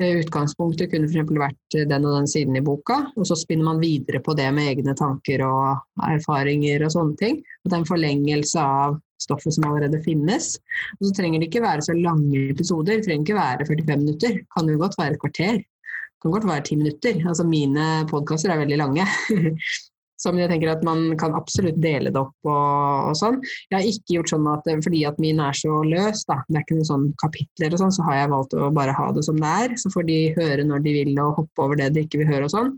Eh, 0.00 0.16
utgangspunktet 0.22 0.88
kunne 0.88 1.08
f.eks. 1.10 1.28
vært 1.36 1.76
den 1.90 2.06
og 2.08 2.14
den 2.14 2.28
siden 2.30 2.56
i 2.56 2.62
boka, 2.64 3.02
og 3.20 3.26
så 3.28 3.36
spinner 3.36 3.66
man 3.66 3.82
videre 3.82 4.22
på 4.24 4.32
det 4.38 4.46
med 4.56 4.70
egne 4.72 4.94
tanker 4.96 5.44
og 5.44 6.06
erfaringer 6.06 6.86
og 6.86 6.94
sånne 6.94 7.20
ting. 7.20 7.40
Og 7.60 7.68
det 7.68 7.76
er 7.76 7.82
en 7.82 7.90
forlengelse 7.90 8.64
av 8.64 8.96
stoffet 9.20 9.52
som 9.52 9.66
allerede 9.68 10.00
finnes. 10.06 10.54
Og 10.96 11.10
så 11.10 11.12
trenger 11.18 11.42
det 11.42 11.50
ikke 11.50 11.64
være 11.66 11.84
så 11.84 11.96
lange 11.98 12.46
episoder, 12.54 12.96
det 12.96 13.08
trenger 13.10 13.28
ikke 13.28 13.40
være 13.42 13.68
45 13.68 14.00
minutter. 14.00 14.40
Det 14.40 14.48
kan 14.56 14.72
jo 14.72 14.80
godt 14.80 14.96
være 15.02 15.18
et 15.18 15.22
kvarter. 15.26 15.60
Det 15.60 16.24
kan 16.24 16.36
godt 16.38 16.48
være 16.48 16.66
ti 16.70 16.80
minutter. 16.80 17.20
Altså 17.28 17.44
mine 17.48 17.90
podkaster 18.08 18.54
er 18.54 18.64
veldig 18.64 18.80
lange. 18.80 19.08
som 20.20 20.36
jeg 20.36 20.50
tenker 20.50 20.72
at 20.72 20.82
man 20.84 21.14
kan 21.20 21.34
absolutt 21.36 21.78
dele 21.80 22.12
det 22.12 22.20
opp 22.20 22.48
og, 22.48 23.08
og 23.10 23.16
sånn. 23.16 23.38
Jeg 23.70 23.76
har 23.76 23.88
ikke 23.88 24.16
gjort 24.18 24.32
sånn 24.34 24.48
at 24.52 24.68
fordi 24.84 25.02
at 25.08 25.20
min 25.22 25.40
er 25.42 25.56
så 25.56 25.80
løs, 25.86 26.26
da, 26.28 26.40
det 26.48 26.60
er 26.60 26.66
ikke 26.66 26.78
noen 26.78 26.90
sånn 26.90 27.06
kapitler 27.22 27.74
og 27.74 27.82
sånn, 27.82 27.94
så 27.96 28.06
har 28.08 28.20
jeg 28.20 28.32
valgt 28.34 28.56
å 28.56 28.70
bare 28.76 28.94
ha 28.96 29.08
det 29.16 29.24
som 29.26 29.40
det 29.40 29.54
er. 29.64 29.74
Så 29.80 29.92
får 29.94 30.06
de 30.10 30.20
høre 30.36 30.66
når 30.68 30.84
de 30.84 30.96
vil 30.98 31.22
og 31.24 31.40
hoppe 31.40 31.64
over 31.64 31.80
det 31.80 31.90
de 31.96 32.04
ikke 32.04 32.22
vil 32.22 32.32
høre 32.34 32.50
og 32.50 32.54
sånn. 32.54 32.74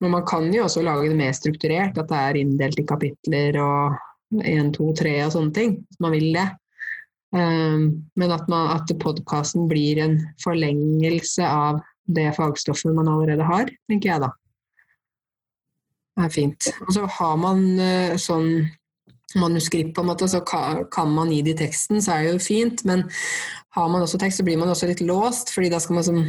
Men 0.00 0.14
man 0.14 0.24
kan 0.28 0.48
jo 0.54 0.64
også 0.64 0.84
lage 0.86 1.10
det 1.10 1.18
mer 1.18 1.34
strukturert, 1.36 1.98
at 1.98 2.08
det 2.08 2.22
er 2.30 2.40
inndelt 2.40 2.78
i 2.80 2.86
kapitler 2.88 3.58
og 3.60 4.40
én, 4.46 4.70
to, 4.72 4.92
tre 4.96 5.18
og 5.26 5.34
sånne 5.34 5.54
ting, 5.56 5.78
hvis 5.82 6.02
man 6.02 6.14
vil 6.14 6.30
det. 6.38 6.48
Um, 7.30 7.82
men 8.18 8.32
at, 8.34 8.48
man, 8.50 8.72
at 8.74 8.90
podkasten 9.02 9.68
blir 9.70 10.00
en 10.02 10.16
forlengelse 10.42 11.46
av 11.46 11.78
det 12.10 12.30
fagstoffet 12.34 12.94
man 12.96 13.10
allerede 13.10 13.46
har, 13.46 13.70
tenker 13.90 14.14
jeg 14.14 14.22
da 14.24 14.32
er 16.26 16.34
fint. 16.34 16.70
Og 16.86 16.92
så 16.96 17.06
har 17.18 17.40
man 17.40 17.64
uh, 17.80 18.18
sånn 18.20 18.52
manuskript, 19.38 19.94
på 19.94 20.02
en 20.02 20.10
måte, 20.10 20.26
så 20.28 20.40
kan 20.42 21.12
man 21.14 21.30
gi 21.30 21.42
det 21.46 21.54
i 21.54 21.60
teksten, 21.64 22.00
så 22.02 22.16
er 22.16 22.24
det 22.24 22.32
jo 22.32 22.42
fint. 22.42 22.84
Men 22.88 23.04
har 23.76 23.90
man 23.92 24.02
også 24.02 24.18
tekst, 24.18 24.40
så 24.40 24.46
blir 24.46 24.58
man 24.58 24.72
også 24.72 24.88
litt 24.90 25.02
låst, 25.06 25.52
fordi 25.54 25.70
da 25.70 25.78
skal 25.82 26.00
man 26.00 26.06
sånn 26.06 26.24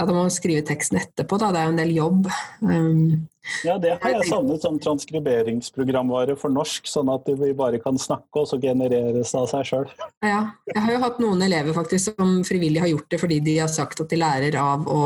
ja, 0.00 0.06
da 0.08 0.14
må 0.16 0.22
man 0.24 0.32
skrive 0.32 0.64
teksten 0.64 0.96
etterpå, 0.96 1.36
da. 1.36 1.50
Det 1.52 1.60
er 1.60 1.66
jo 1.68 1.72
en 1.74 1.80
del 1.82 1.90
jobb. 1.92 2.28
Um, 2.64 3.26
ja, 3.66 3.74
det 3.80 3.98
har 4.00 4.14
jeg 4.14 4.28
savnet 4.30 4.64
som 4.64 4.78
transkriberingsprogramvare 4.80 6.38
for 6.40 6.52
norsk, 6.54 6.88
sånn 6.88 7.10
at 7.12 7.28
vi 7.40 7.50
bare 7.56 7.80
kan 7.82 8.00
snakke, 8.00 8.40
og 8.40 8.48
så 8.48 8.56
genereres 8.62 9.34
det 9.34 9.42
av 9.42 9.48
seg 9.52 9.68
sjøl. 9.68 9.92
Ja, 10.24 10.40
jeg 10.68 10.80
har 10.84 10.92
jo 10.92 11.00
hatt 11.00 11.20
noen 11.20 11.40
elever 11.44 11.72
faktisk 11.76 12.12
som 12.12 12.42
frivillig 12.44 12.82
har 12.82 12.90
gjort 12.90 13.06
det 13.12 13.18
fordi 13.22 13.38
de 13.44 13.54
har 13.62 13.70
sagt 13.72 14.02
at 14.02 14.10
de 14.12 14.18
lærer 14.20 14.56
av 14.60 14.84
å 14.84 14.98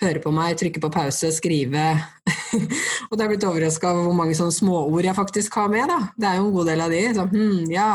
høre 0.00 0.22
på 0.24 0.32
meg, 0.32 0.56
trykke 0.60 0.80
på 0.80 0.92
pause, 0.92 1.32
skrive. 1.36 1.90
og 3.08 3.12
det 3.16 3.26
er 3.26 3.32
blitt 3.32 3.44
overraska 3.48 3.92
over 3.92 4.08
hvor 4.08 4.16
mange 4.20 4.36
sånne 4.36 4.56
småord 4.56 5.04
jeg 5.04 5.16
faktisk 5.20 5.60
har 5.60 5.72
med, 5.72 5.88
da. 5.92 6.00
Det 6.16 6.30
er 6.30 6.40
jo 6.40 6.48
en 6.48 6.56
god 6.56 6.72
del 6.72 6.84
av 6.84 6.96
de. 6.96 7.04
Så, 7.16 7.28
hm, 7.32 7.62
ja, 7.72 7.90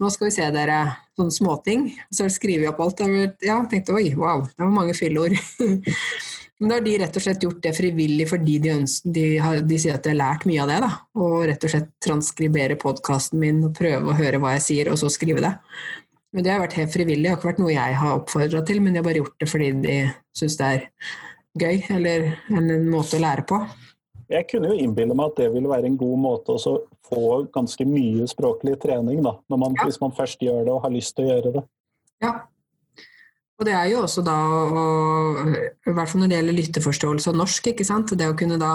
nå 0.00 0.10
skal 0.12 0.30
vi 0.30 0.34
se 0.34 0.48
dere 0.54 0.80
sånne 1.18 1.34
småting. 1.34 1.86
Så 2.14 2.28
skriver 2.32 2.64
vi 2.64 2.68
opp 2.70 2.80
alt. 2.82 3.02
Ja, 3.44 3.60
tenkte 3.68 3.96
oi, 3.98 4.10
wow, 4.16 4.46
det 4.48 4.64
var 4.64 4.72
mange 4.74 4.96
fyllord. 4.96 5.36
Men 6.60 6.68
da 6.68 6.76
har 6.76 6.84
de 6.84 6.96
rett 7.00 7.14
og 7.16 7.24
slett 7.24 7.44
gjort 7.44 7.62
det 7.64 7.72
frivillig 7.72 8.26
fordi 8.28 8.58
de, 8.60 8.74
ønsker, 8.82 9.12
de, 9.16 9.24
har, 9.40 9.62
de 9.64 9.78
sier 9.80 9.96
at 9.96 10.04
de 10.04 10.12
har 10.12 10.18
lært 10.18 10.44
mye 10.48 10.60
av 10.60 10.68
det. 10.68 10.78
da, 10.84 10.90
Og 11.16 11.36
rett 11.48 11.64
og 11.64 11.72
slett 11.72 11.88
transkribere 12.04 12.76
podkasten 12.80 13.40
min 13.40 13.62
og 13.64 13.72
prøve 13.78 14.12
å 14.12 14.16
høre 14.18 14.40
hva 14.42 14.52
jeg 14.58 14.66
sier, 14.66 14.92
og 14.92 15.00
så 15.00 15.08
skrive 15.12 15.40
det. 15.44 15.54
Men 16.36 16.44
det 16.44 16.52
har 16.52 16.60
vært 16.62 16.76
helt 16.76 16.92
frivillig, 16.94 17.24
det 17.24 17.32
har 17.32 17.40
ikke 17.40 17.48
vært 17.48 17.62
noe 17.64 17.72
jeg 17.72 17.96
har 18.02 18.18
oppfordra 18.18 18.60
til, 18.68 18.82
men 18.84 18.92
de 18.92 19.00
har 19.00 19.06
bare 19.08 19.22
gjort 19.22 19.40
det 19.40 19.48
fordi 19.50 19.70
de 19.82 19.96
syns 20.36 20.58
det 20.60 20.68
er 20.68 20.84
gøy, 21.58 21.80
eller 21.96 22.28
en 22.52 22.90
måte 22.92 23.16
å 23.18 23.24
lære 23.24 23.46
på. 23.48 23.58
Jeg 24.30 24.46
kunne 24.50 24.70
jo 24.70 24.78
innbille 24.78 25.14
meg 25.16 25.32
at 25.32 25.40
det 25.40 25.48
ville 25.50 25.70
være 25.70 25.90
en 25.90 25.98
god 25.98 26.20
måte 26.22 26.54
å 26.54 26.76
få 27.08 27.24
ganske 27.50 27.86
mye 27.88 28.28
språklig 28.30 28.76
trening, 28.82 29.24
da, 29.26 29.34
man, 29.50 29.74
ja. 29.74 29.88
hvis 29.88 29.98
man 30.02 30.14
først 30.14 30.42
gjør 30.44 30.62
det 30.68 30.74
og 30.74 30.84
har 30.84 30.94
lyst 30.94 31.16
til 31.16 31.26
å 31.26 31.32
gjøre 31.32 31.52
det. 31.58 31.64
Ja. 32.22 32.34
Og 33.60 33.66
det 33.68 33.74
er 33.76 33.90
jo 33.90 33.98
også 34.06 34.22
da 34.24 34.34
å 34.40 34.84
I 35.44 35.92
hvert 35.92 36.08
fall 36.08 36.22
når 36.22 36.30
det 36.30 36.36
gjelder 36.38 36.56
lytteforståelse 36.56 37.32
og 37.32 37.40
norsk, 37.42 37.66
ikke 37.74 37.84
sant. 37.84 38.14
Det 38.16 38.30
å 38.30 38.36
kunne 38.38 38.56
da 38.60 38.70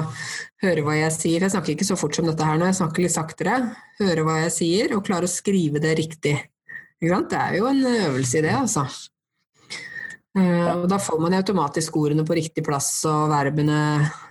høre 0.62 0.84
hva 0.86 1.00
jeg 1.00 1.16
sier. 1.16 1.42
Jeg 1.42 1.56
snakker 1.56 1.74
ikke 1.74 1.88
så 1.88 1.98
fort 1.98 2.18
som 2.18 2.28
dette 2.30 2.46
her 2.46 2.60
nå, 2.60 2.68
jeg 2.70 2.78
snakker 2.84 3.06
litt 3.06 3.16
saktere. 3.16 3.56
Høre 3.98 4.28
hva 4.28 4.38
jeg 4.44 4.54
sier, 4.54 4.94
og 4.94 5.08
klare 5.08 5.26
å 5.26 5.32
skrive 5.32 5.82
det 5.82 5.96
riktig. 5.98 6.36
Ikke 7.00 7.16
sant? 7.16 7.32
Det 7.34 7.42
er 7.42 7.58
jo 7.58 7.72
en 7.72 7.82
øvelse 7.96 8.38
i 8.38 8.46
det, 8.46 8.54
altså. 8.60 8.86
Uh, 10.36 10.82
og 10.82 10.90
da 10.92 10.98
får 11.00 11.20
man 11.24 11.38
automatisk 11.38 11.96
ordene 11.96 12.26
på 12.28 12.36
riktig 12.36 12.66
plass 12.66 12.90
og 13.08 13.30
verbene 13.32 13.78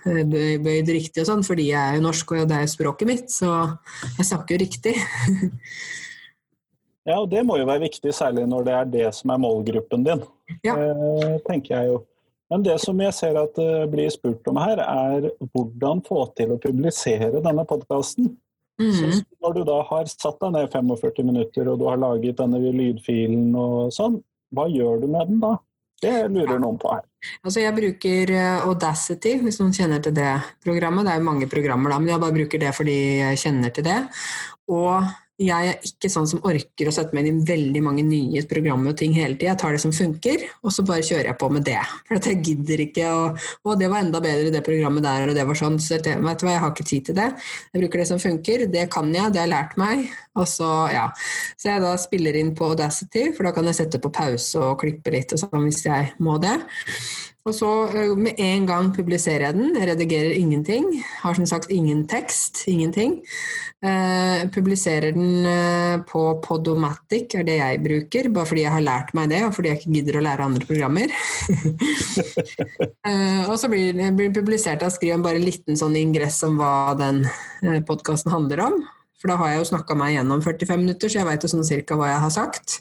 uh, 0.05 0.19
bøyd 0.29 0.91
riktig 0.93 1.23
og 1.23 1.29
sånn, 1.31 1.45
fordi 1.47 1.71
jeg 1.71 1.81
er 1.81 1.97
jo 1.97 2.03
norsk 2.05 2.35
og 2.35 2.43
det 2.51 2.59
er 2.59 2.67
jo 2.67 2.73
språket 2.75 3.09
mitt, 3.09 3.31
så 3.33 3.53
jeg 4.19 4.27
snakker 4.29 4.53
jo 4.53 4.61
riktig. 4.61 4.93
ja, 7.09 7.17
og 7.17 7.31
det 7.33 7.41
må 7.47 7.57
jo 7.57 7.65
være 7.65 7.87
viktig, 7.87 8.13
særlig 8.13 8.45
når 8.51 8.69
det 8.69 8.77
er 8.77 8.93
det 8.99 9.07
som 9.17 9.33
er 9.33 9.41
målgruppen 9.47 10.05
din, 10.05 10.21
ja. 10.67 10.77
uh, 10.77 11.39
tenker 11.49 11.73
jeg 11.73 11.95
jo. 11.95 11.99
Men 12.53 12.61
det 12.69 12.77
som 12.85 13.01
jeg 13.01 13.17
ser 13.17 13.41
at 13.41 13.57
det 13.57 13.89
blir 13.89 14.13
spurt 14.13 14.45
om 14.51 14.61
her, 14.61 14.85
er 14.85 15.31
hvordan 15.55 16.05
få 16.05 16.27
til 16.37 16.53
å 16.53 16.61
publisere 16.61 17.41
denne 17.41 17.65
podkasten. 17.65 18.35
Mm. 18.77 19.23
Når 19.41 19.55
du 19.55 19.65
da 19.65 19.81
har 19.89 20.09
satt 20.11 20.37
deg 20.43 20.53
ned 20.53 20.69
45 20.69 21.25
minutter 21.25 21.71
og 21.71 21.79
du 21.81 21.89
har 21.89 21.97
laget 21.97 22.37
denne 22.37 22.59
lydfilen 22.61 23.55
og 23.57 23.95
sånn, 23.95 24.19
hva 24.53 24.67
gjør 24.69 25.01
du 25.01 25.09
med 25.09 25.31
den 25.31 25.41
da? 25.41 25.57
Det 26.03 26.13
lurer 26.27 26.59
noen 26.59 26.77
på 26.79 26.91
her. 26.91 27.03
Altså 27.41 27.61
jeg 27.63 27.75
bruker 27.75 28.31
eh, 28.35 28.65
Audacity, 28.67 29.37
hvis 29.41 29.59
noen 29.61 29.73
kjenner 29.75 30.01
til 30.03 30.15
det 30.17 30.33
programmet. 30.65 31.07
Det 31.07 31.13
er 31.13 31.21
jo 31.21 31.27
mange 31.29 31.47
programmer, 31.51 31.93
da, 31.93 31.99
men 32.01 32.11
jeg 32.11 32.21
bare 32.21 32.35
bruker 32.35 32.61
det 32.61 32.73
fordi 32.75 32.97
jeg 33.21 33.41
kjenner 33.45 33.73
til 33.73 33.87
det. 33.87 33.99
Og 34.71 35.07
jeg 35.41 35.71
er 35.71 35.81
ikke 35.83 36.07
sånn 36.11 36.27
som 36.31 36.43
orker 36.47 36.87
å 36.87 36.93
sette 36.95 37.15
meg 37.15 37.27
inn 37.27 37.41
i 37.41 37.47
veldig 37.47 37.81
mange 37.83 38.05
nye 38.07 38.43
programmer 38.47 38.93
og 38.93 38.99
ting 39.01 39.11
hele 39.17 39.35
tida. 39.35 39.49
Jeg 39.51 39.59
tar 39.59 39.75
det 39.75 39.81
som 39.83 39.91
funker, 39.95 40.45
og 40.63 40.71
så 40.71 40.85
bare 40.87 41.03
kjører 41.03 41.27
jeg 41.31 41.39
på 41.41 41.49
med 41.51 41.65
det. 41.67 41.81
For 42.07 42.29
jeg 42.31 42.41
gidder 42.45 42.83
ikke 42.85 43.09
å 43.11 43.23
Å, 43.65 43.73
det 43.75 43.87
var 43.89 44.03
enda 44.03 44.19
bedre, 44.21 44.51
det 44.53 44.61
programmet 44.63 45.03
der, 45.03 45.29
og 45.29 45.35
det 45.35 45.43
var 45.47 45.57
sånn. 45.57 45.75
Så 45.81 45.97
vet 45.97 46.05
du 46.05 46.45
hva, 46.45 46.53
jeg 46.53 46.61
har 46.61 46.71
ikke 46.71 46.87
tid 46.87 47.05
til 47.09 47.17
det. 47.17 47.27
Jeg 47.73 47.81
bruker 47.81 48.01
det 48.01 48.07
som 48.09 48.21
funker. 48.21 48.65
Det 48.71 48.85
kan 48.93 49.09
jeg, 49.11 49.33
det 49.33 49.41
har 49.41 49.47
jeg 49.47 49.53
lært 49.53 49.77
meg. 49.81 50.05
Og 50.39 50.47
så, 50.49 50.69
ja. 50.93 51.07
Så 51.57 51.71
jeg 51.71 51.83
da 51.83 51.95
spiller 51.99 52.37
inn 52.39 52.53
på 52.55 52.69
Audacity, 52.71 53.29
for 53.35 53.47
da 53.47 53.53
kan 53.55 53.67
jeg 53.67 53.79
sette 53.79 54.01
på 54.03 54.13
pause 54.13 54.61
og 54.61 54.79
klippe 54.83 55.13
litt 55.15 55.33
og 55.35 55.41
sånn 55.41 55.65
hvis 55.65 55.83
jeg 55.87 56.13
må 56.23 56.37
det. 56.43 56.55
Og 57.45 57.53
så 57.53 57.67
med 58.17 58.39
en 58.41 58.63
gang 58.65 58.87
publiserer 58.89 59.43
jeg 59.45 59.53
den. 59.53 59.75
Jeg 59.77 59.85
redigerer 59.91 60.33
ingenting. 60.33 60.87
Har 61.21 61.35
som 61.37 61.45
sagt 61.45 61.69
ingen 61.69 62.07
tekst. 62.09 62.63
Ingenting. 62.67 63.19
Eh, 63.85 64.47
publiserer 64.49 65.13
den 65.13 65.45
eh, 65.45 65.99
på 66.09 66.23
Podomatic, 66.41 67.35
er 67.37 67.45
det 67.45 67.59
jeg 67.59 67.83
bruker. 67.83 68.31
Bare 68.33 68.49
fordi 68.49 68.63
jeg 68.65 68.73
har 68.73 68.85
lært 68.87 69.13
meg 69.13 69.29
det, 69.29 69.43
og 69.45 69.53
fordi 69.53 69.69
jeg 69.69 69.77
ikke 69.77 69.93
gidder 69.93 70.17
å 70.17 70.25
lære 70.25 70.47
andre 70.47 70.65
programmer. 70.71 71.13
eh, 73.11 73.45
og 73.45 73.53
så 73.61 73.69
blir 73.69 73.93
den 73.93 74.17
publisert. 74.33 74.81
Jeg 74.81 74.97
skriver 74.97 75.21
bare 75.21 75.37
en 75.37 75.45
liten 75.45 75.77
sånn 75.77 76.01
ingress 76.01 76.41
om 76.49 76.57
hva 76.57 76.97
den 76.97 77.27
eh, 77.29 77.77
podkasten 77.85 78.33
handler 78.33 78.65
om. 78.71 78.81
For 79.21 79.29
da 79.29 79.37
har 79.43 79.53
jeg 79.53 79.61
jo 79.61 79.69
snakka 79.75 80.01
meg 80.01 80.17
gjennom 80.17 80.41
45 80.41 80.81
minutter, 80.81 81.13
så 81.13 81.21
jeg 81.21 81.29
veit 81.29 81.45
jo 81.45 81.53
sånn 81.53 81.69
cirka 81.69 82.01
hva 82.01 82.09
jeg 82.09 82.25
har 82.25 82.33
sagt. 82.41 82.79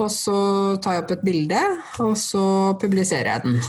Og 0.00 0.10
så 0.10 0.38
tar 0.82 0.96
jeg 0.96 1.04
opp 1.04 1.12
et 1.14 1.26
bilde, 1.26 1.60
og 2.02 2.16
så 2.18 2.46
publiserer 2.82 3.30
jeg 3.30 3.44
den. 3.44 3.60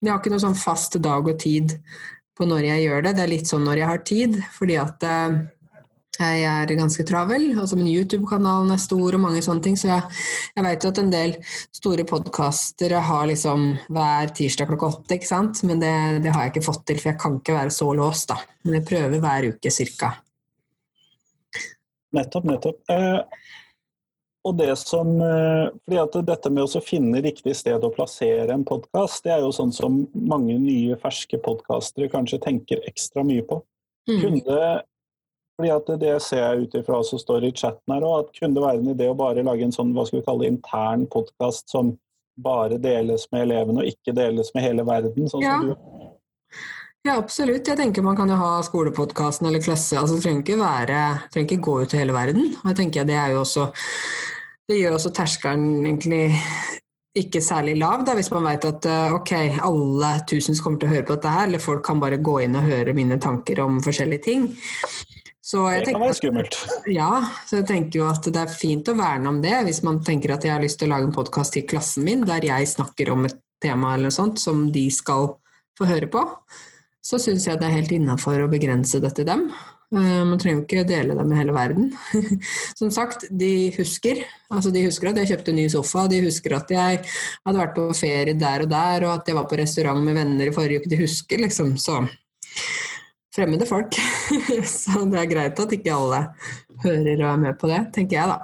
Jeg 0.00 0.12
har 0.12 0.20
ikke 0.20 0.32
noe 0.32 0.44
sånn 0.44 0.56
fast 0.56 0.96
dag 1.02 1.28
og 1.28 1.36
tid 1.40 1.74
på 2.36 2.46
når 2.48 2.70
jeg 2.70 2.86
gjør 2.86 3.04
det. 3.04 3.12
Det 3.16 3.24
er 3.24 3.32
litt 3.32 3.50
sånn 3.50 3.64
når 3.66 3.82
jeg 3.82 3.90
har 3.90 4.02
tid, 4.08 4.40
fordi 4.56 4.78
at 4.80 5.04
eh, 5.08 5.36
jeg 6.16 6.44
er 6.48 6.72
ganske 6.78 7.04
travel. 7.08 7.46
Altså 7.60 7.76
min 7.78 7.90
YouTube-kanalen 7.90 8.72
er 8.72 8.80
stor 8.80 9.16
og 9.16 9.22
mange 9.22 9.42
sånne 9.44 9.64
ting. 9.64 9.76
Så 9.76 9.90
jeg, 9.90 10.18
jeg 10.56 10.66
vet 10.66 10.84
jo 10.84 10.92
at 10.92 11.00
en 11.02 11.12
del 11.12 11.34
store 11.76 12.06
podkastere 12.08 13.02
har 13.08 13.28
liksom 13.30 13.66
hver 13.92 14.32
tirsdag 14.36 14.70
klokka 14.72 14.92
åtte, 14.94 15.18
ikke 15.18 15.28
sant. 15.28 15.60
Men 15.68 15.82
det, 15.82 15.92
det, 16.24 16.32
har 16.32 16.46
jeg 16.46 16.56
ikke 16.56 16.68
fått 16.68 16.86
til, 16.88 17.00
for 17.02 17.12
jeg 17.12 17.20
kan 17.20 17.40
ikke 17.40 17.58
være 17.58 17.74
så 17.76 17.90
låst, 17.96 18.32
da. 18.32 18.40
Men 18.64 18.78
jeg 18.80 18.88
prøver 18.88 19.24
hver 19.24 19.50
uke 19.52 19.72
cirka. 19.74 20.14
Nettopp, 22.16 22.48
nettopp. 22.48 22.80
Eh, 22.92 23.52
og 24.46 24.56
det 24.60 24.72
som, 24.78 25.08
eh, 25.20 25.68
fordi 25.84 25.98
at 26.00 26.18
Dette 26.26 26.50
med 26.50 26.64
å 26.64 26.82
finne 26.82 27.22
riktig 27.22 27.54
sted 27.58 27.82
å 27.82 27.92
plassere 27.94 28.54
en 28.54 28.64
podkast, 28.64 29.24
det 29.24 29.32
er 29.34 29.40
jo 29.42 29.52
sånn 29.54 29.72
som 29.74 30.04
mange 30.14 30.54
nye, 30.62 30.98
ferske 31.02 31.40
podkastere 31.42 32.10
kanskje 32.12 32.42
tenker 32.44 32.84
ekstra 32.86 33.24
mye 33.26 33.42
på. 33.42 33.60
Mm. 34.08 34.20
Kunne, 34.22 34.82
fordi 35.56 35.72
at 35.74 35.86
Det 35.98 36.22
ser 36.22 36.42
jeg 36.44 36.62
ut 36.62 36.74
ifra 36.74 37.02
som 37.04 37.18
står 37.18 37.48
i 37.48 37.52
chatten 37.52 37.94
her 37.94 38.06
òg, 38.06 38.26
at 38.26 38.34
kunne 38.38 38.54
det 38.54 38.62
være 38.62 38.78
en 38.78 38.94
idé 38.94 39.10
å 39.10 39.18
bare 39.18 39.42
lage 39.42 39.64
en 39.64 39.72
sånn 39.72 39.94
hva 39.94 40.06
skal 40.06 40.20
vi 40.20 40.26
kalle 40.26 40.50
intern 40.50 41.06
podkast 41.06 41.68
som 41.70 41.98
bare 42.38 42.78
deles 42.78 43.26
med 43.32 43.48
elevene 43.48 43.80
og 43.82 43.90
ikke 43.90 44.14
deles 44.14 44.52
med 44.54 44.62
hele 44.62 44.84
verden? 44.84 45.28
sånn 45.28 45.42
ja. 45.42 45.58
som 45.58 45.70
du 45.70 45.74
ja, 47.06 47.14
absolutt. 47.20 47.68
Jeg 47.68 47.78
tenker 47.78 48.02
Man 48.02 48.16
kan 48.18 48.28
jo 48.28 48.34
ha 48.34 48.62
skolepodkasten 48.66 49.46
eller 49.46 49.62
klasse. 49.62 49.94
altså 49.98 50.16
Det 50.16 50.24
trenger 50.24 50.42
ikke, 50.42 50.56
være, 50.58 51.02
trenger 51.30 51.52
ikke 51.52 51.62
gå 51.62 51.74
ut 51.82 51.92
til 51.92 52.00
hele 52.02 52.16
verden. 52.16 52.48
Og 52.62 52.72
jeg 52.72 52.78
tenker 52.80 53.04
Det 53.06 53.14
er 53.14 53.34
jo 53.34 53.44
også 53.44 53.68
det 54.66 54.80
gjør 54.80 54.96
også 54.96 55.12
terskelen 55.14 55.86
egentlig 55.86 56.24
ikke 57.16 57.40
særlig 57.40 57.78
lav, 57.80 58.02
da, 58.04 58.12
hvis 58.18 58.28
man 58.34 58.44
vet 58.44 58.66
at 58.68 58.86
eh, 58.90 59.14
ok, 59.16 59.32
alle 59.64 60.10
tusen 60.28 60.56
kommer 60.60 60.82
til 60.82 60.90
å 60.90 60.92
høre 60.92 61.06
på 61.08 61.16
dette 61.16 61.32
her, 61.32 61.46
eller 61.48 61.62
folk 61.62 61.84
kan 61.86 62.02
bare 62.02 62.20
gå 62.20 62.40
inn 62.44 62.58
og 62.58 62.66
høre 62.68 62.92
mine 62.96 63.16
tanker 63.22 63.62
om 63.64 63.78
forskjellige 63.84 64.24
ting. 64.26 64.50
Så 65.46 65.62
jeg 65.70 65.86
Det 65.86 65.94
kan 65.94 66.02
være 66.02 66.18
skummelt. 66.18 66.58
ja, 66.90 67.10
så 67.46 67.60
jeg 67.60 67.68
tenker 67.70 68.00
jo 68.00 68.08
at 68.10 68.26
det 68.26 68.42
er 68.42 68.52
fint 68.52 68.88
å 68.90 68.96
verne 68.98 69.30
om 69.30 69.40
det, 69.40 69.54
hvis 69.64 69.82
man 69.86 70.02
tenker 70.04 70.34
at 70.34 70.44
jeg 70.44 70.52
har 70.52 70.64
lyst 70.64 70.80
til 70.82 70.90
å 70.90 70.96
lage 70.96 71.08
en 71.08 71.14
podkast 71.16 71.54
til 71.54 71.64
klassen 71.70 72.04
min, 72.04 72.26
der 72.26 72.44
jeg 72.44 72.68
snakker 72.68 73.14
om 73.14 73.28
et 73.30 73.38
tema 73.62 73.94
eller 73.94 74.10
noe 74.10 74.16
sånt 74.16 74.42
som 74.42 74.66
de 74.74 74.88
skal 74.92 75.30
få 75.78 75.88
høre 75.88 76.10
på, 76.10 76.24
så 77.06 77.20
syns 77.22 77.46
jeg 77.46 77.60
det 77.60 77.68
er 77.68 77.78
helt 77.78 77.94
innafor 77.94 78.42
å 78.42 78.50
begrense 78.50 79.00
det 79.00 79.14
til 79.16 79.28
dem. 79.28 79.46
Eh, 79.94 80.24
Man 80.26 80.38
trenger 80.42 80.58
jo 80.58 80.64
ikke 80.64 80.86
dele 80.88 81.14
det 81.14 81.26
med 81.28 81.38
hele 81.38 81.54
verden. 81.54 81.92
Som 82.80 82.90
sagt, 82.90 83.28
de 83.30 83.70
husker. 83.76 84.24
Altså 84.50 84.72
de 84.74 84.84
husker 84.86 85.10
at 85.10 85.20
jeg 85.22 85.32
kjøpte 85.34 85.54
ny 85.54 85.68
sofa, 85.72 86.06
de 86.10 86.24
husker 86.26 86.56
at 86.58 86.72
jeg 86.74 87.02
hadde 87.06 87.60
vært 87.60 87.76
på 87.76 87.86
ferie 87.94 88.34
der 88.38 88.66
og 88.66 88.72
der, 88.72 89.06
og 89.06 89.14
at 89.20 89.30
jeg 89.30 89.38
var 89.38 89.48
på 89.50 89.60
restaurant 89.60 90.02
med 90.02 90.18
venner 90.18 90.50
i 90.50 90.54
forrige 90.54 90.82
uke. 90.82 90.92
De 90.92 91.02
husker 91.04 91.44
liksom, 91.46 91.76
så 91.80 92.02
Fremmede 93.36 93.66
folk. 93.68 93.92
Så 94.64 95.02
det 95.12 95.18
er 95.20 95.28
greit 95.28 95.58
at 95.60 95.72
ikke 95.76 95.92
alle 95.92 96.22
hører 96.80 97.18
og 97.20 97.26
er 97.28 97.42
med 97.42 97.58
på 97.60 97.68
det, 97.68 97.82
tenker 97.92 98.16
jeg 98.16 98.30
da. 98.30 98.38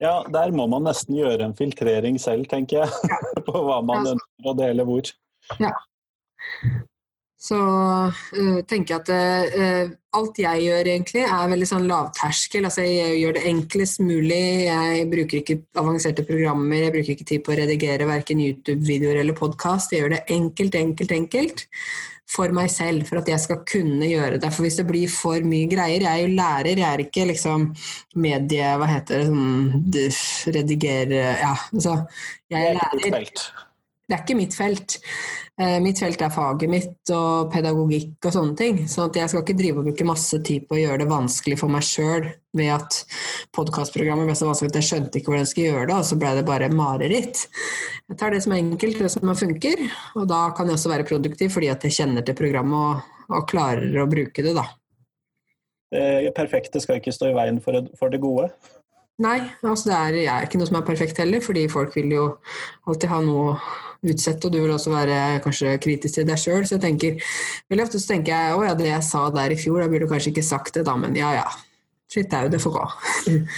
Ja, 0.00 0.14
der 0.32 0.54
må 0.56 0.64
man 0.72 0.86
nesten 0.88 1.18
gjøre 1.18 1.44
en 1.44 1.56
filtrering 1.56 2.16
selv, 2.20 2.48
tenker 2.48 2.82
jeg. 2.82 3.12
På 3.46 3.60
hva 3.66 3.82
man 3.84 4.08
ønsker 4.14 4.50
å 4.50 4.56
dele 4.56 4.88
hvor. 4.88 5.12
Så 7.44 7.58
uh, 7.58 8.60
tenker 8.64 8.94
jeg 8.94 9.02
at 9.02 9.10
uh, 9.12 9.90
alt 10.16 10.38
jeg 10.40 10.62
gjør 10.64 10.88
egentlig 10.94 11.24
er 11.26 11.50
veldig 11.52 11.68
sånn 11.68 11.88
lavterskel. 11.90 12.64
Altså 12.64 12.86
jeg 12.86 13.18
gjør 13.20 13.36
det 13.36 13.44
enklest 13.50 14.00
mulig. 14.00 14.40
Jeg 14.64 15.04
bruker 15.12 15.40
ikke 15.42 15.58
avanserte 15.80 16.24
programmer, 16.24 16.86
jeg 16.86 16.94
bruker 16.94 17.14
ikke 17.16 17.28
tid 17.28 17.44
på 17.44 17.52
å 17.52 17.58
redigere 17.60 18.08
verken 18.08 18.40
YouTube-videoer 18.46 19.20
eller 19.20 19.36
podkast. 19.36 19.92
Jeg 19.92 20.04
gjør 20.04 20.16
det 20.16 20.24
enkelt, 20.38 20.80
enkelt, 20.80 21.16
enkelt 21.18 21.66
for 22.34 22.54
meg 22.56 22.70
selv, 22.72 23.04
for 23.08 23.20
at 23.20 23.28
jeg 23.28 23.42
skal 23.42 23.60
kunne 23.68 24.08
gjøre 24.08 24.38
det. 24.40 24.50
For 24.54 24.64
hvis 24.64 24.78
det 24.80 24.86
blir 24.88 25.12
for 25.12 25.44
mye 25.44 25.68
greier 25.68 26.06
Jeg 26.06 26.08
er 26.08 26.22
jo 26.24 26.32
lærer, 26.38 26.80
jeg 26.80 26.88
er 26.88 27.04
ikke 27.04 27.28
liksom 27.28 27.68
medie... 28.24 28.72
Hva 28.80 28.88
heter 28.88 29.20
det? 29.20 29.28
Sånn, 29.28 30.56
redigere 30.56 31.20
Ja, 31.44 31.52
altså. 31.52 32.00
Jeg 32.48 32.72
er 32.72 32.80
er 32.80 33.04
lærer. 33.04 33.46
Det 34.04 34.12
er 34.12 34.20
ikke 34.20 34.36
mitt 34.36 34.52
felt. 34.52 34.98
Eh, 35.56 35.78
mitt 35.80 36.00
felt 36.02 36.20
er 36.20 36.32
faget 36.34 36.68
mitt 36.68 37.10
og 37.14 37.48
pedagogikk 37.52 38.26
og 38.28 38.34
sånne 38.34 38.56
ting. 38.58 38.82
Så 38.90 39.06
jeg 39.16 39.30
skal 39.32 39.40
ikke 39.40 39.56
drive 39.56 39.80
og 39.80 39.88
bruke 39.88 40.06
masse 40.08 40.40
tid 40.44 40.66
på 40.68 40.76
å 40.76 40.80
gjøre 40.82 41.00
det 41.00 41.08
vanskelig 41.08 41.56
for 41.60 41.72
meg 41.72 41.86
sjøl 41.88 42.28
ved 42.54 42.70
at 42.74 42.98
podkastprogrammet 43.56 44.28
ble 44.28 44.36
så 44.36 44.50
vanskelig 44.50 44.74
at 44.74 44.78
jeg 44.82 44.88
skjønte 44.90 45.20
ikke 45.20 45.32
hvordan 45.32 45.46
jeg 45.46 45.52
skulle 45.54 45.72
gjøre 45.72 45.88
det, 45.88 45.96
og 45.96 46.08
så 46.10 46.20
ble 46.20 46.34
det 46.36 46.44
bare 46.50 46.70
mareritt. 46.74 47.46
Jeg 48.12 48.20
tar 48.20 48.36
det 48.36 48.44
som 48.44 48.54
er 48.54 48.62
enkelt, 48.66 49.00
det 49.00 49.12
som 49.14 49.34
funker, 49.40 49.88
og 50.20 50.28
da 50.30 50.44
kan 50.54 50.68
jeg 50.68 50.76
også 50.76 50.92
være 50.92 51.08
produktiv 51.08 51.56
fordi 51.56 51.72
at 51.72 51.88
jeg 51.88 51.96
kjenner 51.96 52.26
til 52.26 52.36
programmet 52.38 52.76
og, 52.76 53.18
og 53.32 53.48
klarer 53.50 54.02
å 54.02 54.08
bruke 54.10 54.44
det, 54.44 54.52
da. 54.58 54.68
Det 55.94 56.32
perfekte 56.34 56.82
skal 56.82 56.98
ikke 56.98 57.14
stå 57.14 57.30
i 57.30 57.36
veien 57.36 57.60
for 57.62 58.10
det 58.10 58.20
gode. 58.22 58.50
Nei, 59.22 59.36
altså 59.62 59.92
det 59.92 59.96
er, 59.96 60.16
er 60.26 60.46
ikke 60.46 60.58
noe 60.58 60.66
som 60.66 60.80
er 60.80 60.86
perfekt 60.88 61.20
heller, 61.22 61.42
fordi 61.44 61.68
folk 61.70 61.92
vil 61.94 62.10
jo 62.10 62.24
alltid 62.90 63.12
ha 63.12 63.20
noe 63.22 63.52
å 63.52 63.58
utsette, 64.10 64.48
og 64.48 64.54
du 64.54 64.58
vil 64.58 64.72
også 64.74 64.90
være 64.90 65.18
kanskje 65.44 65.76
kritisk 65.82 66.18
til 66.18 66.26
deg 66.26 66.40
sjøl. 66.40 66.64
Så 66.66 66.76
jeg 66.76 66.82
tenker, 66.82 67.36
veldig 67.70 67.84
ofte 67.86 68.00
så 68.02 68.10
tenker 68.10 68.34
jeg 68.34 68.56
å 68.56 68.64
ja, 68.66 68.72
det 68.78 68.88
jeg 68.90 69.06
sa 69.06 69.28
der 69.34 69.54
i 69.54 69.58
fjor, 69.60 69.78
da 69.80 69.90
burde 69.92 70.08
du 70.08 70.10
kanskje 70.10 70.32
ikke 70.34 70.46
sagt 70.46 70.74
det, 70.74 70.86
da, 70.88 70.96
men 70.98 71.14
ja 71.18 71.30
ja. 71.36 71.46
Skitt 72.10 72.34
au, 72.36 72.48
det 72.50 72.60
får 72.62 72.74
gå. 72.74 72.88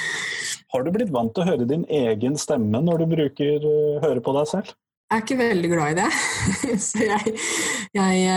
Har 0.75 0.85
du 0.85 0.93
blitt 0.93 1.15
vant 1.15 1.33
til 1.35 1.45
å 1.45 1.49
høre 1.49 1.69
din 1.69 1.87
egen 1.89 2.37
stemme 2.41 2.83
når 2.85 3.03
du 3.03 3.15
bruker 3.15 3.65
uh, 3.65 4.05
høre 4.05 4.21
på 4.21 4.37
deg 4.37 4.51
selv? 4.53 4.77
Jeg 5.07 5.17
er 5.17 5.25
ikke 5.25 5.39
veldig 5.39 5.73
glad 5.73 5.93
i 5.95 5.99
det, 6.03 6.07
så 6.89 7.05
jeg, 7.07 7.35
jeg 7.97 8.31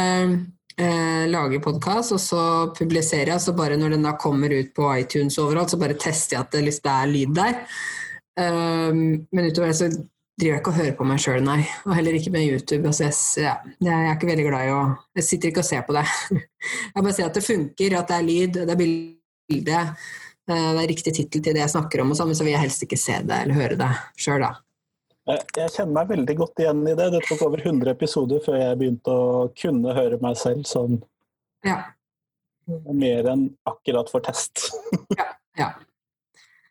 eh, 0.79 1.25
lager 1.29 1.61
podkast, 1.63 2.13
og 2.15 2.21
så 2.23 2.43
publiserer 2.77 3.33
jeg, 3.33 3.43
så 3.43 3.55
bare 3.57 3.77
når 3.79 3.95
den 3.95 4.07
da 4.07 4.15
kommer 4.19 4.53
ut 4.55 4.71
på 4.75 4.87
iTunes 4.95 5.39
overalt, 5.41 5.73
så 5.73 5.79
bare 5.81 5.97
tester 5.99 6.37
jeg 6.37 6.45
at 6.45 6.55
det, 6.55 6.63
liksom, 6.67 6.85
det 6.87 6.95
er 6.95 7.11
lyd 7.13 7.35
der. 7.39 7.59
Um, 8.39 9.01
men 9.35 9.49
utover 9.49 9.73
det 9.73 9.75
så 9.75 9.89
driver 10.39 10.53
jeg 10.53 10.61
ikke 10.61 10.71
og 10.71 10.77
hører 10.79 10.95
på 10.95 11.07
meg 11.09 11.19
sjøl, 11.19 11.41
nei. 11.43 11.59
Og 11.83 11.95
heller 11.97 12.15
ikke 12.15 12.31
med 12.31 12.47
YouTube. 12.47 12.87
Altså, 12.87 13.09
jeg, 13.41 13.75
jeg 13.83 13.97
er 13.97 14.13
ikke 14.13 14.29
veldig 14.29 14.47
glad 14.47 14.69
i 14.69 14.71
å 14.71 14.79
Jeg 15.19 15.27
sitter 15.27 15.51
ikke 15.51 15.63
og 15.65 15.67
ser 15.67 15.83
på 15.87 15.97
det. 15.97 16.05
Jeg 16.95 17.03
bare 17.03 17.15
ser 17.17 17.27
at 17.27 17.35
det 17.35 17.45
funker, 17.45 17.97
at 17.99 18.09
det 18.11 18.15
er 18.15 18.25
lyd, 18.29 18.61
det 18.63 18.73
er 18.73 18.79
bilde, 18.79 19.83
eh, 20.47 20.69
det 20.77 20.81
er 20.83 20.89
riktig 20.93 21.15
tittel 21.15 21.43
til 21.43 21.55
det 21.55 21.61
jeg 21.63 21.71
snakker 21.71 22.03
om, 22.03 22.11
og 22.11 22.19
sånn, 22.19 22.31
men 22.31 22.37
så 22.39 22.45
vil 22.45 22.55
jeg 22.55 22.63
helst 22.65 22.83
ikke 22.83 22.99
se 22.99 23.15
det 23.25 23.37
eller 23.45 23.55
høre 23.55 23.77
det 23.79 23.89
sjøl, 24.19 24.43
da. 24.43 24.51
Jeg, 25.29 25.69
kjenner 25.75 25.93
meg 25.93 26.09
veldig 26.09 26.35
godt 26.39 26.61
igjen 26.63 26.81
i 26.89 26.95
det. 26.97 27.09
Det 27.13 27.21
tok 27.27 27.43
over 27.45 27.61
100 27.61 27.91
episoder 27.93 28.41
før 28.45 28.57
jeg 28.57 28.79
begynte 28.79 29.13
å 29.13 29.43
kunne 29.57 29.93
høre 29.97 30.17
meg 30.23 30.39
selv 30.41 30.65
som 30.69 31.01
Ja. 31.65 31.83
mer 32.69 33.27
enn 33.29 33.49
akkurat 33.69 34.09
for 34.09 34.25
test. 34.25 34.69
ja. 35.59 35.73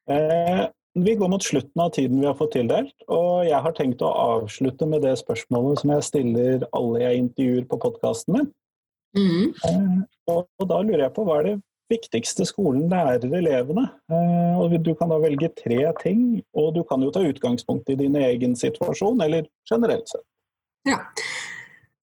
Eh, 0.09 0.66
vi 0.99 1.14
går 1.14 1.31
mot 1.31 1.42
slutten 1.44 1.83
av 1.83 1.90
tiden 1.94 2.21
vi 2.21 2.27
har 2.27 2.35
fått 2.35 2.55
tildelt, 2.57 2.94
og 3.07 3.44
jeg 3.47 3.61
har 3.62 3.75
tenkt 3.77 4.03
å 4.03 4.11
avslutte 4.11 4.88
med 4.88 5.05
det 5.05 5.18
spørsmålet 5.21 5.83
som 5.83 5.92
jeg 5.94 6.07
stiller 6.07 6.66
alle 6.73 7.03
jeg 7.05 7.23
intervjuer 7.23 7.66
på 7.68 7.79
podkasten 7.85 8.38
min. 8.38 8.49
Mm. 9.18 9.55
Eh, 9.68 9.99
og, 10.33 10.49
og 10.59 10.71
da 10.71 10.81
lurer 10.83 11.07
jeg 11.07 11.14
på 11.14 11.27
hva 11.29 11.38
er 11.40 11.51
det 11.51 11.57
viktigste 11.90 12.46
skolen 12.48 12.88
lærer 12.90 13.33
elevene? 13.38 13.87
Eh, 14.11 14.59
og 14.61 14.77
du 14.85 14.92
kan 14.98 15.11
da 15.12 15.18
velge 15.22 15.51
tre 15.57 15.81
ting, 16.03 16.42
og 16.55 16.74
du 16.77 16.83
kan 16.88 17.03
jo 17.03 17.12
ta 17.14 17.22
utgangspunkt 17.24 17.90
i 17.90 17.98
din 17.98 18.16
egen 18.20 18.57
situasjon, 18.59 19.20
eller 19.24 19.48
generelt 19.68 20.09
sett. 20.09 20.27
Ja. 20.88 21.01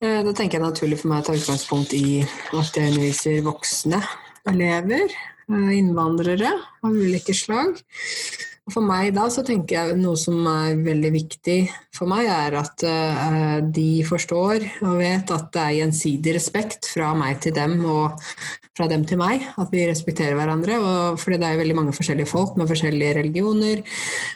Eh, 0.02 0.24
Da 0.24 0.34
tenker 0.34 0.60
jeg 0.60 0.66
naturlig 0.66 1.00
for 1.02 1.10
meg 1.10 1.24
å 1.24 1.28
ta 1.30 1.38
utgangspunkt 1.38 1.94
i 1.94 2.22
at 2.54 2.76
jeg 2.76 2.92
underviser 2.94 3.42
voksne 3.46 4.02
elever, 4.48 5.10
eh, 5.50 5.72
innvandrere 5.80 6.52
av 6.84 6.92
ulike 6.92 7.34
slag. 7.34 7.80
For 8.74 8.82
meg 8.82 9.12
da 9.14 9.28
så 9.30 9.44
tenker 9.46 9.76
jeg 9.78 9.98
noe 10.00 10.18
som 10.18 10.40
er 10.50 10.80
veldig 10.82 11.12
viktig 11.14 11.58
for 11.94 12.10
meg, 12.10 12.26
er 12.26 12.56
at 12.58 12.82
uh, 12.90 13.58
de 13.62 14.02
forstår 14.08 14.66
og 14.82 14.96
vet 14.98 15.34
at 15.36 15.52
det 15.54 15.62
er 15.62 15.76
gjensidig 15.84 16.34
respekt 16.40 16.90
fra 16.90 17.12
meg 17.18 17.44
til 17.44 17.54
dem 17.54 17.78
og 17.86 18.18
fra 18.76 18.88
dem 18.90 19.06
til 19.08 19.20
meg. 19.22 19.44
At 19.62 19.70
vi 19.70 19.86
respekterer 19.86 20.34
hverandre. 20.36 20.80
Og 20.82 21.20
fordi 21.22 21.38
det 21.44 21.48
er 21.52 21.60
veldig 21.62 21.76
mange 21.78 21.94
forskjellige 21.96 22.32
folk 22.32 22.58
med 22.58 22.72
forskjellige 22.72 23.14
religioner, 23.20 23.84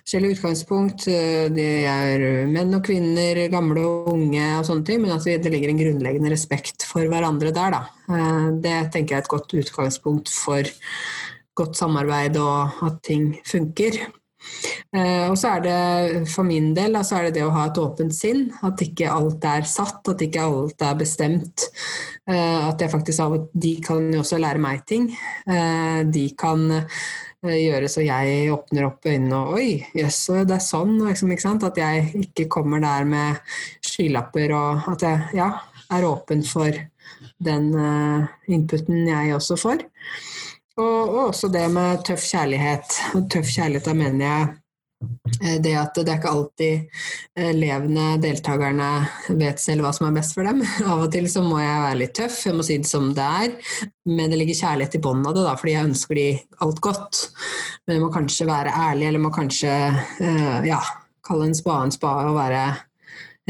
forskjellige 0.03 0.37
utgangspunkt. 0.37 1.07
eh, 1.09 1.49
De 1.49 1.67
er 1.89 2.45
menn 2.53 2.77
og 2.77 2.85
kvinner, 2.85 3.41
gamle 3.49 3.81
og 3.81 4.13
unge 4.13 4.45
og 4.59 4.69
sånne 4.69 4.85
ting, 4.85 5.01
men 5.01 5.15
at 5.17 5.25
det 5.25 5.51
ligger 5.51 5.73
en 5.73 5.81
grunnleggende 5.81 6.31
respekt 6.35 6.85
for 6.87 7.09
hverandre 7.09 7.49
der, 7.49 7.79
da. 7.79 7.81
Uh, 8.05 8.53
Det 8.61 8.77
tenker 8.93 9.15
jeg 9.15 9.23
er 9.23 9.25
et 9.25 9.33
godt 9.33 9.57
utgangspunkt 9.57 10.29
for 10.29 10.69
godt 11.59 11.75
samarbeid 11.75 12.37
og 12.39 12.85
at 12.85 13.01
ting 13.03 13.33
funker. 13.43 13.99
Eh, 14.95 15.25
og 15.29 15.35
så 15.37 15.55
er 15.55 15.63
det 15.65 16.29
for 16.31 16.47
min 16.47 16.71
del 16.77 16.97
så 17.05 17.19
er 17.19 17.27
det 17.27 17.37
det 17.37 17.45
å 17.45 17.53
ha 17.53 17.67
et 17.69 17.79
åpent 17.81 18.15
sinn. 18.15 18.47
At 18.65 18.81
ikke 18.83 19.11
alt 19.11 19.45
er 19.45 19.67
satt, 19.69 20.01
at 20.09 20.23
ikke 20.25 20.45
alt 20.45 20.85
er 20.85 20.99
bestemt. 20.99 21.67
Eh, 22.29 22.67
at 22.69 22.81
jeg 22.81 22.93
faktisk 22.93 23.23
av 23.23 23.37
og 23.37 23.49
De 23.53 23.75
kan 23.85 24.09
jo 24.13 24.23
også 24.23 24.39
lære 24.41 24.61
meg 24.61 24.85
ting. 24.89 25.09
Eh, 25.47 26.03
de 26.09 26.29
kan 26.39 26.69
gjøre 27.39 27.87
så 27.87 28.03
jeg 28.03 28.49
åpner 28.51 28.83
opp 28.89 29.05
øynene 29.07 29.37
og 29.37 29.53
Oi, 29.61 29.77
jøss, 29.95 30.25
det 30.43 30.57
er 30.57 30.63
sånn. 30.63 30.97
Liksom, 31.05 31.31
ikke 31.31 31.45
sant? 31.45 31.63
At 31.63 31.77
jeg 31.79 32.09
ikke 32.25 32.49
kommer 32.51 32.83
der 32.83 33.07
med 33.07 33.39
skylapper 33.85 34.51
og 34.57 34.89
at 34.91 35.05
jeg 35.07 35.39
ja, 35.39 35.53
er 35.95 36.07
åpen 36.09 36.43
for 36.43 36.75
den 37.39 37.71
inputen 38.51 39.07
jeg 39.07 39.31
også 39.37 39.55
får. 39.59 39.87
Og, 40.79 40.97
og 41.03 41.19
også 41.27 41.49
det 41.51 41.67
med 41.73 42.03
tøff 42.07 42.23
kjærlighet. 42.31 42.97
Og 43.17 43.27
tøff 43.31 43.51
kjærlighet, 43.51 43.87
da 43.89 43.95
mener 43.97 44.25
jeg 44.25 44.47
eh, 45.41 45.57
det 45.63 45.73
at 45.79 45.99
det 45.99 46.13
er 46.13 46.19
ikke 46.21 46.31
alltid 46.31 47.43
elevene, 47.49 48.05
deltakerne, 48.23 48.89
vet 49.41 49.61
selv 49.63 49.83
hva 49.85 49.91
som 49.95 50.07
er 50.07 50.15
best 50.19 50.37
for 50.37 50.47
dem. 50.47 50.63
Av 50.89 51.03
og 51.05 51.11
til 51.13 51.27
så 51.31 51.43
må 51.45 51.59
jeg 51.61 51.83
være 51.85 51.99
litt 52.03 52.15
tøff, 52.21 52.39
jeg 52.47 52.55
må 52.55 52.65
si 52.67 52.79
det 52.79 52.89
som 52.89 53.11
det 53.17 53.27
er. 53.43 53.75
Men 54.07 54.31
det 54.31 54.39
ligger 54.39 54.61
kjærlighet 54.61 54.99
i 54.99 55.03
bånn 55.03 55.25
av 55.27 55.35
det, 55.35 55.45
da, 55.49 55.57
fordi 55.59 55.75
jeg 55.75 55.91
ønsker 55.91 56.21
de 56.21 56.29
alt 56.65 56.83
godt. 56.85 57.23
Men 57.85 57.97
jeg 57.97 58.05
må 58.05 58.11
kanskje 58.15 58.49
være 58.49 58.75
ærlig, 58.87 59.09
eller 59.09 59.25
må 59.25 59.33
kanskje 59.35 59.75
eh, 60.23 60.69
ja, 60.69 60.79
kalle 61.27 61.49
en 61.49 61.57
spade 61.57 61.89
en 61.89 61.93
spade 61.99 62.29
og 62.31 62.39
være 62.39 62.63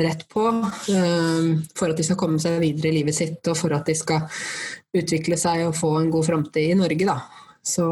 rett 0.05 0.25
på. 0.31 0.47
eh, 0.93 1.49
for 1.77 1.91
at 1.91 1.99
de 1.99 2.05
skal 2.07 2.19
komme 2.19 2.41
seg 2.41 2.59
videre 2.63 2.91
i 2.91 2.99
livet 2.99 3.15
sitt, 3.15 3.39
og 3.47 3.57
for 3.59 3.75
at 3.77 3.87
de 3.89 3.95
skal 3.97 4.27
utvikle 4.95 5.37
seg 5.37 5.67
og 5.67 5.77
få 5.77 5.95
en 5.99 6.11
god 6.13 6.25
framtid 6.25 6.71
i 6.73 6.77
Norge, 6.79 7.05
da. 7.09 7.19
Så 7.65 7.85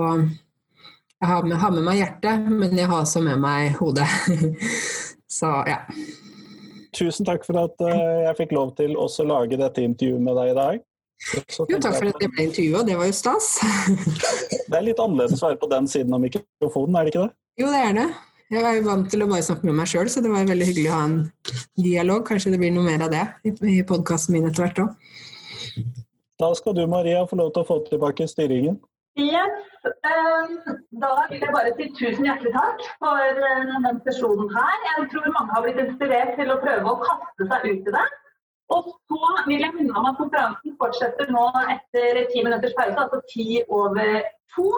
jeg 1.18 1.30
har 1.32 1.44
med, 1.44 1.58
har 1.58 1.74
med 1.74 1.86
meg 1.86 2.02
hjertet, 2.02 2.50
men 2.50 2.78
jeg 2.78 2.90
har 2.90 3.02
også 3.02 3.24
med 3.26 3.42
meg 3.42 3.78
hodet. 3.80 4.08
Så 5.38 5.50
ja. 5.68 5.82
Tusen 6.98 7.28
takk 7.28 7.44
for 7.46 7.60
at 7.62 7.82
eh, 7.86 8.28
jeg 8.28 8.38
fikk 8.40 8.54
lov 8.58 8.76
til 8.78 8.96
å 8.98 9.08
lage 9.28 9.60
dette 9.60 9.84
intervjuet 9.86 10.24
med 10.24 10.38
deg 10.40 10.54
i 10.54 10.58
dag. 10.58 10.86
Jo, 11.34 11.80
takk 11.82 11.98
for 11.98 12.08
at 12.12 12.22
jeg 12.22 12.32
ble 12.32 12.46
intervjua, 12.46 12.84
det 12.86 12.96
var 12.98 13.10
jo 13.10 13.16
stas. 13.18 13.58
Det 14.70 14.78
er 14.78 14.86
litt 14.86 15.02
annerledes 15.02 15.42
å 15.42 15.50
være 15.50 15.60
på 15.62 15.70
den 15.72 15.90
siden 15.90 16.14
av 16.14 16.22
mikrofonen, 16.22 16.98
er 16.98 17.08
det 17.08 17.14
ikke 17.14 17.26
det? 17.26 17.34
Jo, 17.58 17.72
det 17.74 17.82
er 17.82 17.96
det. 17.98 18.08
Jeg 18.48 18.64
er 18.64 18.78
jo 18.78 18.84
vant 18.86 19.10
til 19.12 19.26
å 19.26 19.28
bare 19.28 19.44
snakke 19.44 19.68
med 19.68 19.76
meg 19.76 19.90
sjøl, 19.92 20.08
så 20.08 20.22
det 20.24 20.30
var 20.32 20.46
veldig 20.48 20.68
hyggelig 20.70 20.92
å 20.92 20.96
ha 20.96 21.06
en 21.10 21.18
dialog. 21.84 22.22
Kanskje 22.30 22.54
det 22.54 22.60
blir 22.62 22.72
noe 22.72 22.86
mer 22.86 23.02
av 23.04 23.12
det 23.12 23.26
i, 23.44 23.52
i 23.74 23.82
podkasten 23.88 24.38
min 24.38 24.48
etter 24.48 24.64
hvert 24.64 24.80
òg. 24.86 24.94
Da 26.40 26.52
skal 26.56 26.78
du 26.78 26.86
Maria 26.88 27.26
få 27.28 27.40
lov 27.42 27.50
til 27.52 27.66
å 27.66 27.68
få 27.68 27.82
tilbake 27.90 28.28
styringen. 28.32 28.78
Yes. 29.20 29.66
Um, 29.88 30.78
da 31.02 31.10
vil 31.28 31.42
jeg 31.42 31.52
bare 31.52 31.74
si 31.76 31.90
tusen 31.98 32.28
hjertelig 32.28 32.54
takk 32.54 32.86
for 33.02 33.42
uh, 33.42 33.62
denne 33.74 33.94
sesjonen 34.06 34.48
her. 34.54 34.80
Jeg 34.86 35.10
tror 35.12 35.28
mange 35.34 35.56
har 35.56 35.66
blitt 35.66 35.84
inspirert 35.84 36.34
til 36.40 36.54
å 36.54 36.60
prøve 36.62 36.94
å 36.94 37.02
kaste 37.04 37.50
seg 37.52 37.68
ut 37.68 37.92
i 37.92 37.96
det. 37.98 38.08
Og 38.78 38.92
så 38.94 39.34
vil 39.48 39.64
jeg 39.64 39.76
minne 39.76 39.96
om 39.96 40.08
at 40.08 40.20
konferansen 40.20 40.76
fortsetter 40.80 41.32
nå 41.36 41.50
etter 41.72 42.24
ti 42.32 42.44
minutters 42.48 42.76
pause, 42.80 42.96
altså 42.96 43.20
ti 43.32 43.64
over 43.68 44.22
to. 44.56 44.72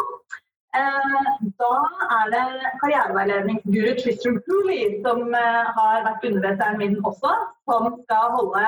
Uh, 0.77 1.29
da 1.61 1.73
er 2.17 2.25
det 2.35 2.47
karriereveiledningsguru 2.81 3.91
Tristram 3.99 4.37
Hooley, 4.45 5.01
som 5.05 5.19
uh, 5.33 5.63
har 5.77 6.03
vært 6.07 6.27
underviseren 6.29 6.77
min 6.81 6.95
også, 7.09 7.31
som 7.69 7.87
skal 8.03 8.25
holde 8.37 8.65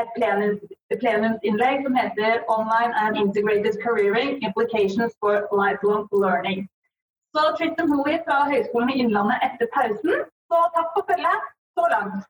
et 0.00 0.10
plenumsinnlegg 1.02 1.76
som 1.86 1.94
heter 2.02 2.32
'Online 2.56 2.92
and 3.02 3.16
Integrated 3.24 3.74
Careering 3.84 4.32
Implications 4.48 5.12
for 5.20 5.34
Lifelong 5.60 6.02
Learning'. 6.24 6.62
Så 7.34 7.40
Tristan 7.58 7.88
Hooley 7.92 8.18
fra 8.26 8.36
Høgskolen 8.50 8.90
i 8.90 8.98
Innlandet 9.02 9.38
etter 9.46 9.66
pausen. 9.76 10.14
Så 10.50 10.58
takk 10.76 10.88
for 10.94 11.02
følget 11.10 11.38
så 11.76 11.84
langt. 11.94 12.22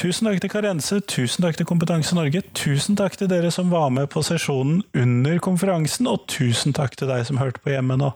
Tusen 0.00 0.30
takk 0.30 0.38
til 0.40 0.48
Karense, 0.48 0.96
tusen 1.04 1.44
takk 1.44 1.58
til 1.58 1.66
Kompetanse 1.68 2.16
Norge, 2.16 2.40
tusen 2.56 2.96
takk 2.96 3.18
til 3.20 3.28
dere 3.28 3.50
som 3.52 3.68
var 3.68 3.90
med 3.92 4.06
på 4.08 4.22
sesjonen 4.24 4.78
under 4.96 5.36
konferansen, 5.44 6.08
og 6.08 6.22
tusen 6.32 6.72
takk 6.72 6.96
til 6.96 7.10
deg 7.10 7.26
som 7.28 7.36
hørte 7.36 7.60
på 7.60 7.74
hjemme 7.74 7.98
nå. 8.00 8.08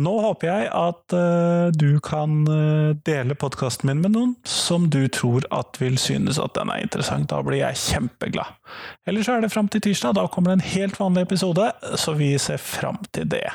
Nå 0.00 0.14
håper 0.24 0.48
jeg 0.48 0.70
at 0.72 1.12
uh, 1.12 1.68
du 1.76 2.00
kan 2.00 2.38
uh, 2.48 2.96
dele 3.04 3.36
podkasten 3.36 3.90
min 3.90 4.00
med 4.00 4.14
noen 4.14 4.32
som 4.48 4.86
du 4.88 5.02
tror 5.12 5.44
at 5.52 5.76
vil 5.82 6.00
synes 6.00 6.40
at 6.40 6.54
den 6.56 6.72
er 6.72 6.86
interessant. 6.86 7.28
Da 7.28 7.42
blir 7.44 7.60
jeg 7.60 7.82
kjempeglad. 7.82 8.56
Ellers 9.04 9.28
er 9.28 9.44
det 9.44 9.52
fram 9.52 9.68
til 9.68 9.84
tirsdag. 9.84 10.16
Da 10.16 10.24
kommer 10.32 10.54
det 10.54 10.62
en 10.62 10.70
helt 10.72 10.96
vanlig 11.02 11.26
episode, 11.28 11.68
så 12.00 12.16
vi 12.16 12.32
ser 12.40 12.62
fram 12.64 13.02
til 13.12 13.28
det. 13.28 13.50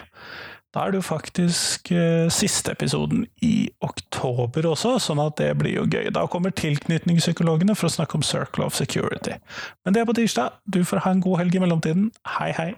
Da 0.76 0.84
er 0.84 0.92
det 0.92 1.00
jo 1.00 1.06
faktisk 1.08 1.92
eh, 1.96 2.28
siste 2.34 2.74
episoden 2.76 3.24
i 3.42 3.70
oktober 3.86 4.68
også, 4.74 4.98
sånn 5.00 5.22
at 5.24 5.38
det 5.40 5.54
blir 5.62 5.78
jo 5.78 5.86
gøy. 5.88 6.10
Da 6.12 6.26
kommer 6.28 6.52
tilknytningspsykologene 6.52 7.78
for 7.80 7.88
å 7.88 7.96
snakke 7.96 8.20
om 8.20 8.26
Circle 8.28 8.68
of 8.68 8.76
Security. 8.76 9.40
Men 9.86 9.96
det 9.96 10.04
er 10.04 10.10
på 10.10 10.18
tirsdag. 10.20 10.60
Du 10.68 10.84
får 10.84 11.06
ha 11.08 11.16
en 11.16 11.24
god 11.24 11.46
helg 11.46 11.56
i 11.56 11.64
mellomtiden. 11.64 12.12
Hei, 12.36 12.52
hei! 12.60 12.74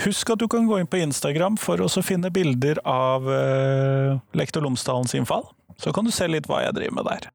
Husk 0.00 0.30
at 0.32 0.40
du 0.40 0.46
kan 0.48 0.68
gå 0.68 0.78
inn 0.80 0.88
på 0.88 1.00
Instagram 1.02 1.58
for 1.60 1.80
å 1.84 1.88
finne 2.04 2.30
bilder 2.32 2.80
av 2.88 3.26
uh, 3.28 4.16
Lektor 4.32 4.64
Lomsdalens 4.64 5.14
innfall. 5.18 5.44
Så 5.80 5.92
kan 5.92 6.08
du 6.08 6.12
se 6.14 6.28
litt 6.28 6.48
hva 6.48 6.62
jeg 6.64 6.76
driver 6.78 7.00
med 7.00 7.10
der. 7.10 7.28